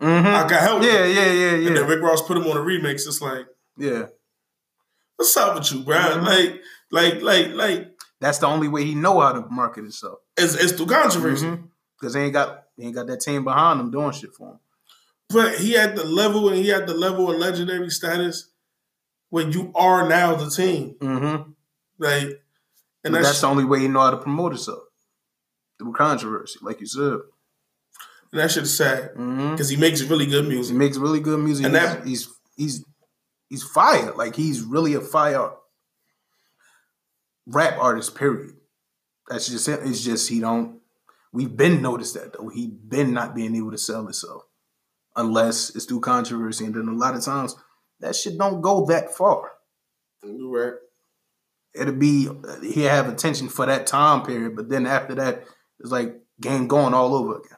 [0.02, 0.26] Mhm.
[0.26, 0.90] I can help you.
[0.90, 3.06] Yeah, yeah, yeah, And then Rick Ross put him on a remix.
[3.08, 3.46] It's like,
[3.78, 4.08] yeah.
[5.18, 5.98] what's up with you, bro?
[5.98, 6.26] Mhm.
[6.26, 6.62] Like,
[6.92, 10.20] like, like, like, That's the only way he know how to market himself.
[10.38, 11.58] it's, it's through controversy.
[12.00, 14.60] Because he ain't got he ain't got that team behind him doing shit for him.
[15.30, 18.50] but he had the level and he had the level of legendary status
[19.30, 20.96] when you are now the team.
[21.00, 21.52] Mm-hmm.
[21.98, 22.42] Like,
[23.10, 24.80] and that's, that's, the only way you know how to promote yourself
[25.78, 27.20] through controversy, like you said.
[28.32, 29.52] and that shit is sad Mm-hmm.
[29.52, 30.74] because he makes really good music.
[30.74, 31.66] He makes really good music.
[31.66, 32.86] And he's, that- he's he's
[33.50, 34.14] he's fire.
[34.16, 35.52] Like he's really a fire
[37.48, 38.16] rap artist.
[38.16, 38.54] Period.
[39.30, 39.80] That's just it.
[39.84, 40.80] It's just he don't.
[41.32, 42.50] We've been noticed that though.
[42.50, 44.44] He been not being able to sell himself
[45.16, 47.56] unless it's through controversy, and then a lot of times
[48.00, 49.52] that shit don't go that far.
[50.24, 50.74] You're right.
[51.74, 52.30] It'll be
[52.64, 55.44] he have attention for that time period, but then after that,
[55.80, 57.58] it's like game going all over again.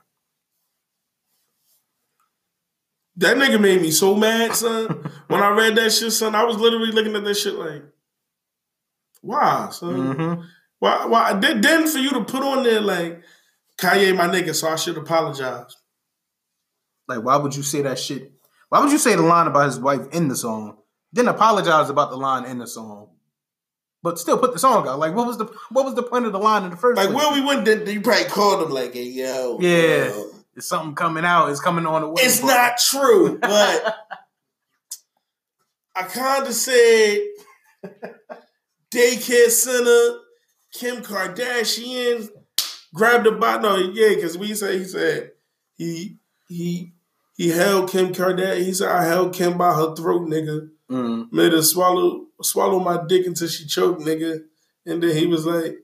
[3.18, 5.10] That nigga made me so mad, son.
[5.28, 7.84] when I read that shit, son, I was literally looking at that shit like,
[9.22, 10.16] why, son?
[10.16, 10.42] Mm-hmm.
[10.80, 11.06] Why?
[11.06, 11.34] Why?
[11.34, 13.22] Then, then for you to put on there like,
[13.78, 15.76] Kanye, my nigga, so I should apologize.
[17.08, 18.32] Like, why would you say that shit?
[18.70, 20.78] Why would you say the line about his wife in the song?
[21.12, 23.10] Then apologize about the line in the song,
[24.04, 25.00] but still put the song out.
[25.00, 27.10] Like, what was the what was the point of the line in the first Like
[27.12, 27.24] place?
[27.26, 30.12] when we went, then you probably called him like, "Hey, yo, Yeah.
[30.16, 30.24] uh,
[30.56, 31.50] Is something coming out?
[31.50, 32.22] It's coming on the way.
[32.24, 33.96] it's but- not true." But
[35.96, 37.20] I kind of said,
[38.92, 40.20] daycare center,
[40.74, 42.30] Kim Kardashian
[42.94, 43.62] grabbed the bot.
[43.62, 45.32] No, yeah, because we say he said
[45.76, 46.94] he he
[47.36, 48.64] he held Kim Kardashian.
[48.66, 50.70] He said I held Kim by her throat, nigga.
[50.92, 51.32] Mm.
[51.32, 54.42] made her swallow swallow my dick until she choked, nigga.
[54.86, 55.78] And then he was like,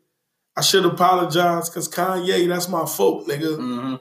[0.55, 3.55] I should apologize because Kanye, that's my fault, nigga.
[3.55, 3.91] hmm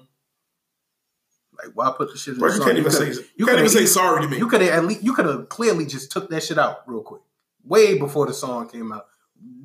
[1.59, 3.59] Like, why put the shit in Bro, the you can't even say you you can't
[3.59, 4.39] even say sorry to me.
[4.39, 7.03] You could have at least you could have clearly just took that shit out real
[7.03, 7.23] quick,
[7.65, 9.07] way before the song came out.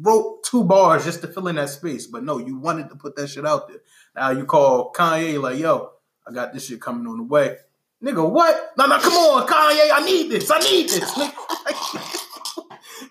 [0.01, 3.15] Wrote two bars just to fill in that space, but no, you wanted to put
[3.15, 3.79] that shit out there.
[4.15, 5.91] Now you call Kanye like, "Yo,
[6.27, 7.57] I got this shit coming on the way."
[8.03, 8.71] Nigga, what?
[8.77, 10.49] No, no, come on, Kanye, I need this.
[10.49, 11.11] I need this.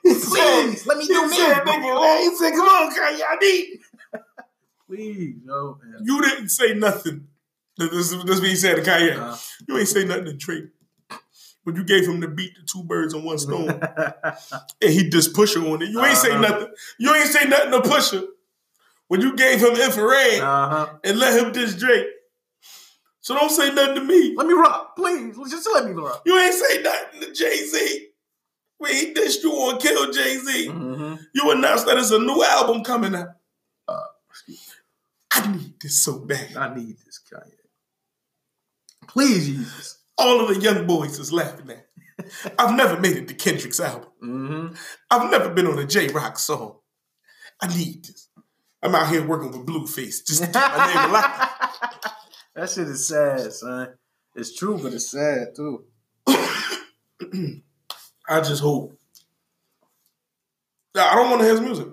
[0.03, 1.37] Please, let me do me.
[1.37, 3.79] said, nigga, he said, come on, Kanye, I need.
[4.89, 6.01] Please, yo, man.
[6.03, 7.29] You didn't say nothing.
[7.79, 9.17] This this is what he said to Kanye.
[9.17, 9.37] Uh,
[9.69, 10.65] You ain't say nothing to Drake.
[11.65, 13.69] But you gave him to beat the two birds on one stone.
[14.83, 15.91] and he just Pusha on it.
[15.91, 16.41] You ain't say Uh-huh.
[16.41, 16.69] nothing.
[16.99, 18.27] You ain't say nothing to Pusha.
[19.09, 20.95] When you gave him infrared uh-huh.
[21.05, 22.07] and let him diss Drake.
[23.23, 24.35] So don't say nothing to me.
[24.37, 25.37] Let me rock, please.
[25.51, 26.23] Just let me rock.
[26.25, 28.07] You ain't say nothing to Jay Z.
[28.79, 31.15] When he dissed you on Kill Jay Z, Mm-hmm.
[31.35, 33.29] you announced that it's a new album coming out.
[33.87, 34.01] Uh,
[35.35, 36.57] I need this so bad.
[36.57, 37.53] I need this Kanye.
[39.09, 39.99] Please, Jesus.
[40.17, 41.87] All of the young boys is laughing at.
[42.19, 42.31] me.
[42.59, 44.09] I've never made it to Kendrick's album.
[44.23, 44.75] Mm-hmm.
[45.11, 46.77] I've never been on a Jay Rock song.
[47.61, 48.29] I need this.
[48.83, 51.51] I'm out here working with Blueface just to keep my name alive.
[52.61, 53.89] that shit is sad, son.
[54.35, 55.85] It's true, but it's sad too.
[58.29, 58.93] I just hope.
[60.95, 61.89] Nah, I don't want to hear his music.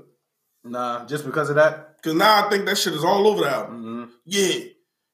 [0.65, 1.95] Nah, just because of that.
[1.95, 3.83] Because now I think that shit is all over the album.
[3.83, 4.11] Mm-hmm.
[4.25, 4.59] Yeah.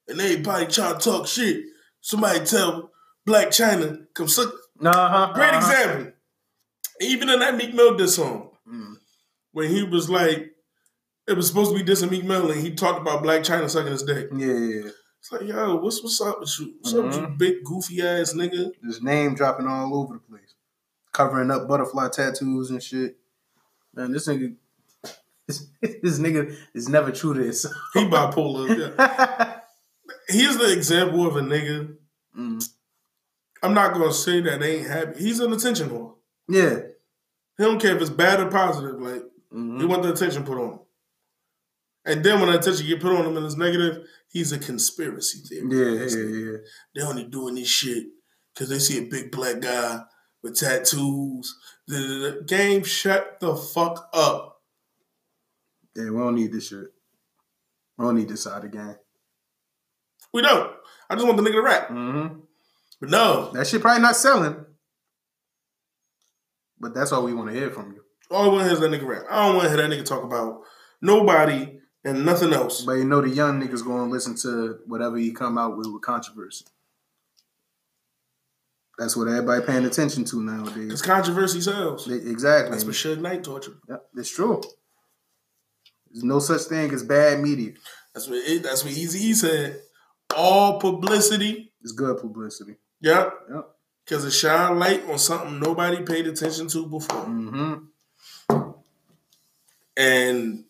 [0.07, 1.65] And everybody trying to talk shit.
[2.01, 2.89] Somebody tell
[3.27, 4.51] Blac Chyna, come suck.
[4.83, 5.33] Uh-huh.
[5.33, 5.57] Great uh-huh.
[5.57, 6.13] example.
[6.99, 8.95] Even in that Meek Mill diss song, Mm.
[9.51, 10.51] when he was like,
[11.27, 13.91] it was supposed to be dissing Meek Mill, and he talked about Blac Chyna sucking
[13.91, 14.29] his dick.
[14.33, 14.91] Yeah, yeah, yeah.
[15.23, 16.73] It's like, yo, what's what's up with you?
[16.81, 17.37] What's up with you, Mhm.
[17.37, 18.73] big goofy ass nigga?
[18.83, 20.53] His name dropping all over the place,
[21.13, 23.17] covering up butterfly tattoos and shit.
[23.95, 24.53] Man, this nigga,
[25.47, 27.73] this, this nigga is never true to himself.
[27.93, 28.77] He bipolar.
[28.97, 29.59] Yeah.
[30.27, 31.95] He's the example of a nigga.
[32.37, 32.69] Mm.
[33.61, 35.19] I'm not gonna say that they ain't happy.
[35.19, 36.15] He's an attention whore.
[36.49, 36.79] Yeah.
[37.57, 38.99] He don't care if it's bad or positive.
[38.99, 39.79] Like Mhm.
[39.79, 40.79] he want the attention put on him.
[42.05, 45.39] And then when the attention get put on him and it's negative, he's a conspiracy
[45.47, 46.17] theorist.
[46.17, 46.51] yeah, yeah.
[46.51, 46.57] yeah.
[46.93, 48.03] They only doing this shit
[48.53, 50.01] because they see a big black guy
[50.41, 51.57] with tattoos.
[51.87, 54.61] The game, shut the fuck up.
[55.95, 56.87] Yeah, we don't need this shit.
[57.97, 58.95] We don't need this side of the game.
[60.33, 60.71] We don't.
[61.09, 61.87] I just want the nigga to rap.
[61.89, 62.39] Mm-hmm.
[62.99, 64.65] But no, That shit probably not selling.
[66.79, 68.01] But that's all we want to hear from you.
[68.31, 69.23] all I want to hear is that nigga rap.
[69.29, 70.61] I don't want to hear that nigga talk about
[71.01, 72.81] nobody and nothing else.
[72.81, 76.01] But you know the young niggas gonna listen to whatever he come out with with
[76.01, 76.65] controversy.
[78.97, 81.01] That's what everybody paying attention to Because nowadays.
[81.01, 82.07] controversy sells.
[82.09, 82.71] Exactly.
[82.71, 83.75] That's what Suge Knight taught you.
[83.89, 84.61] Yep, it's true.
[86.11, 87.73] There's no such thing as bad media.
[88.13, 89.81] That's what it, that's what Easy said.
[90.35, 92.75] All publicity, is good publicity.
[93.01, 93.69] yep, Yep.
[94.05, 97.25] because it shine light on something nobody paid attention to before.
[97.25, 98.59] Mm-hmm.
[99.97, 100.65] And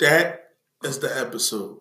[0.00, 0.40] that
[0.84, 1.78] is the episode.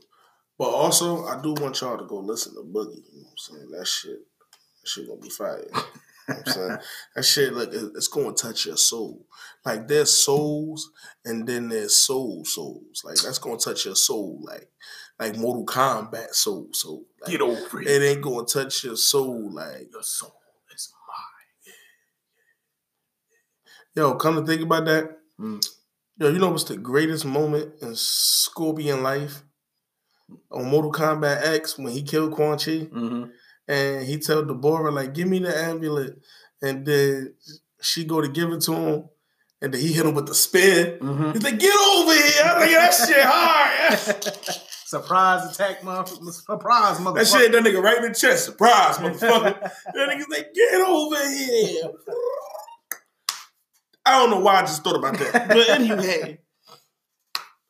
[0.57, 3.03] But also, I do want y'all to go listen to Boogie.
[3.13, 3.71] You know what I'm saying?
[3.71, 5.63] That shit, that shit gonna be fire.
[5.65, 5.81] You know
[6.27, 6.77] what I'm saying?
[7.15, 9.25] That shit, like, it's gonna touch your soul.
[9.65, 10.91] Like, there's souls,
[11.25, 13.01] and then there's soul souls.
[13.03, 14.39] Like, that's gonna touch your soul.
[14.43, 14.69] Like,
[15.19, 17.05] like Mortal Kombat soul soul.
[17.21, 17.87] Like, Get over it.
[17.87, 19.49] it ain't gonna touch your soul.
[19.51, 20.35] Like, Your soul
[20.75, 20.93] is
[21.65, 21.73] mine.
[23.95, 25.17] yo, come to think about that.
[25.39, 25.65] Mm.
[26.19, 29.43] Yo, you know what's the greatest moment in Scorpion life?
[30.51, 33.23] On Mortal Kombat X when he killed Quan Chi Mm-hmm.
[33.67, 36.19] and he told D'Vorah, like, give me the amulet.
[36.61, 37.33] And then
[37.81, 39.09] she go to give it to him.
[39.61, 40.97] And then he hit him with the spear.
[41.01, 41.31] Mm-hmm.
[41.31, 42.43] He's like, get over here.
[42.45, 44.55] I'm like, that shit hard.
[44.85, 46.31] Surprise attack, motherfucker.
[46.31, 47.15] Surprise, motherfucker.
[47.15, 48.45] that shit, hit that nigga right in the chest.
[48.45, 49.59] Surprise, motherfucker.
[49.61, 51.83] that nigga's like, get over here.
[54.09, 55.47] I don't know why I just thought about that.
[55.47, 56.39] But anyway,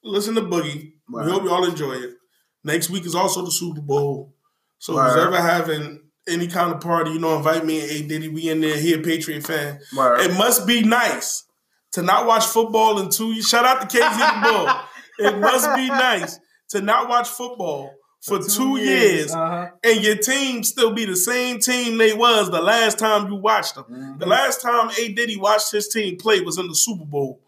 [0.04, 0.94] listen to Boogie.
[1.10, 1.26] Right.
[1.26, 2.12] We hope y'all enjoy it.
[2.64, 4.36] Next week is also the Super Bowl.
[4.80, 5.10] So Right.
[5.10, 8.28] if you're ever having any kind of party, you know, invite me and A Diddy.
[8.30, 8.78] We in there.
[8.78, 9.80] He a Patriot fan.
[9.96, 10.22] Word.
[10.22, 11.44] It must be nice
[11.94, 13.48] to not watch football in two years.
[13.48, 14.70] Shout out to KZ the Bull.
[15.22, 19.68] It must be nice to not watch football for two, years Uh-huh.
[19.84, 23.76] and your team still be the same team they was the last time you watched
[23.76, 23.86] them.
[23.90, 24.20] Mhm.
[24.20, 27.40] The last time A Diddy watched his team play was in the Super Bowl.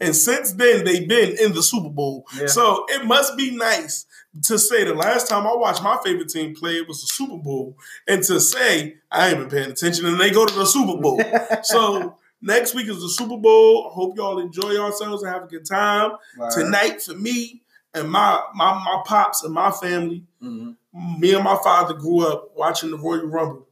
[0.00, 2.24] And since then, they've been in the Super Bowl.
[2.38, 2.46] Yeah.
[2.46, 4.06] So it must be nice
[4.44, 7.76] to say the last time I watched my favorite team play was the Super Bowl,
[8.06, 11.20] and to say I ain't been paying attention and they go to the Super Bowl.
[11.64, 13.88] so next week is the Super Bowl.
[13.90, 16.12] I hope y'all enjoy yourselves and have a good time.
[16.36, 16.50] Word.
[16.52, 17.62] Tonight for me
[17.94, 20.76] and my my my pops and my family, Mhm.
[21.18, 23.66] me and my father grew up watching the Royal Rumble.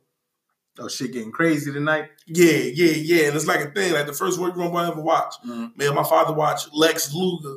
[0.79, 2.11] Oh, shit getting crazy tonight.
[2.27, 3.27] Yeah, yeah, yeah.
[3.29, 5.43] And it's like a thing, like the first Royal Rumble I ever watched.
[5.47, 5.77] Mhm.
[5.77, 7.55] Me and my father watched Lex Luger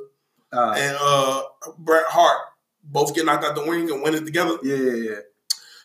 [0.51, 1.43] Uh, and uh
[1.77, 2.39] Bret Hart
[2.83, 4.57] both get knocked out the ring and win it together.
[4.63, 5.19] yeah, yeah, yeah.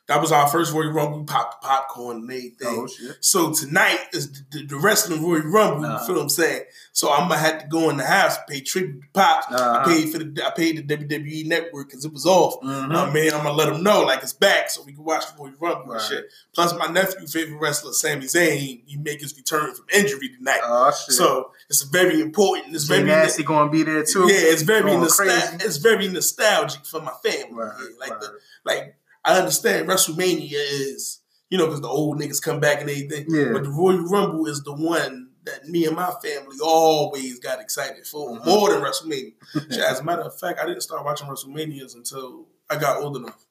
[0.07, 1.21] That was our first Royal Rumble.
[1.21, 2.57] We popped the popcorn and everything.
[2.69, 3.17] Oh, shit.
[3.25, 5.87] So tonight is the, the, the wrestling Royal Rumble.
[5.87, 5.99] Uh-huh.
[6.01, 6.63] You feel what I'm saying?
[6.93, 9.47] So I'm gonna have to go in the house, pay tribute to Pops.
[9.51, 9.85] I Uh-huh.
[9.87, 12.61] paid for the I paid the WWE Network because it was off.
[12.61, 12.95] Mhm.
[12.95, 15.43] Uh, man, I'm gonna let them know like it's back so we can watch the
[15.43, 16.01] Royal Rumble Right.
[16.03, 16.27] and shit.
[16.55, 20.61] Plus, my nephew, favorite wrestler, Sami Zayn, he make his return from injury tonight.
[20.65, 21.15] Oh, shit.
[21.15, 22.75] so it's very important.
[22.75, 24.27] It's Jay very Nasty gonna be there too.
[24.31, 27.55] yeah, it's very nostal- it's very nostalgic for my family.
[27.55, 31.21] Word, Yeah, like the like I understand WrestleMania is
[31.51, 33.27] you know because the old niggas come back and everything.
[33.29, 33.53] Yeah.
[33.53, 38.07] But the Royal Rumble is the one that me and my family always got excited
[38.07, 38.47] for Mhm.
[38.47, 39.35] more than WrestleMania.
[39.79, 43.45] As a matter of fact, I didn't start watching WrestleManias until I got old enough.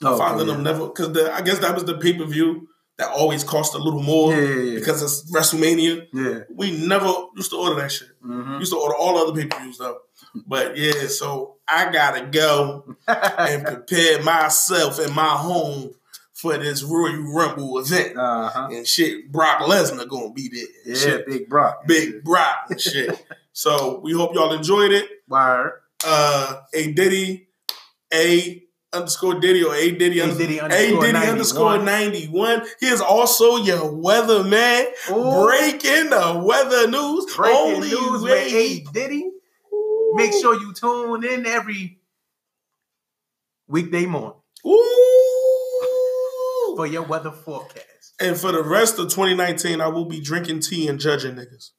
[0.00, 0.52] My Oh, father yeah.
[0.54, 2.68] them never because I guess that was the pay per view
[2.98, 6.06] that always cost a little more Yeah, because it's WrestleMania.
[6.12, 6.40] yeah.
[6.54, 8.08] We never used to order that shit.
[8.24, 8.58] Mhm.
[8.58, 9.98] Used to order all other pay per views though.
[10.46, 15.90] But yeah, so I gotta go and prepare myself in my home
[16.32, 18.16] for this Royal Rumble event.
[18.16, 18.68] uh-huh.
[18.70, 20.94] And shit, Brock Lesnar gonna be there.
[20.94, 21.26] Yeah, shit.
[21.26, 21.86] Big Brock.
[21.86, 23.24] Big Brock and shit.
[23.52, 25.08] so we hope y'all enjoyed it.
[25.28, 25.72] Word.
[26.06, 27.48] Uh A Diddy,
[28.12, 28.62] A
[28.96, 31.28] underscore Diddy or A Diddy, A Diddy A underscore Diddy 91.
[31.28, 32.62] underscore 91.
[32.80, 34.86] He is also your weather man.
[35.10, 35.44] Ooh.
[35.44, 37.34] Breaking the weather news.
[37.36, 38.44] Breaking Only news way.
[38.44, 39.30] with A Diddy.
[40.14, 41.98] Make sure you tune in every
[43.68, 44.82] weekday morning Ooh.
[46.76, 47.82] for your weather forecast.
[48.18, 51.70] And for the rest of 2019, I will be drinking tea and judging niggas.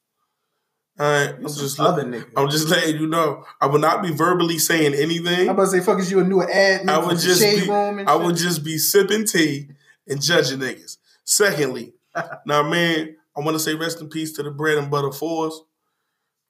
[0.98, 2.26] All right, I'm just, other nigga.
[2.36, 3.44] I'm just letting you know.
[3.60, 5.48] I will not be verbally saying anything.
[5.48, 8.16] I'm about to say, fuck, is you a new admin I would just be, I
[8.16, 9.68] would just be sipping tea
[10.08, 10.96] and judging niggas.
[11.24, 11.94] Secondly,
[12.46, 15.60] now man, I want to say rest in peace to the bread and butter fours.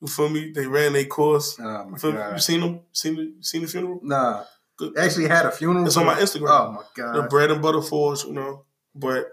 [0.00, 0.52] You feel me?
[0.52, 1.58] They ran their course.
[1.60, 2.20] Oh You, my feel me?
[2.32, 2.80] you seen them?
[2.92, 4.00] Seen the seen the funeral?
[4.02, 4.44] Nah.
[4.78, 4.96] Good.
[4.96, 5.86] Actually had a funeral.
[5.86, 6.48] It's on my Instagram.
[6.48, 7.16] Oh my god.
[7.16, 8.64] the bread and butter fours, you know.
[8.94, 9.26] But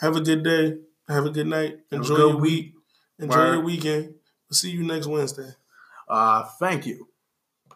[0.00, 0.78] have a good day.
[1.06, 1.76] Have a good night.
[1.92, 2.72] Enjoy good your week.
[3.18, 3.52] Enjoy Word.
[3.54, 4.14] your weekend.
[4.48, 5.50] We'll see you next Wednesday.
[6.08, 7.08] Uh, thank you.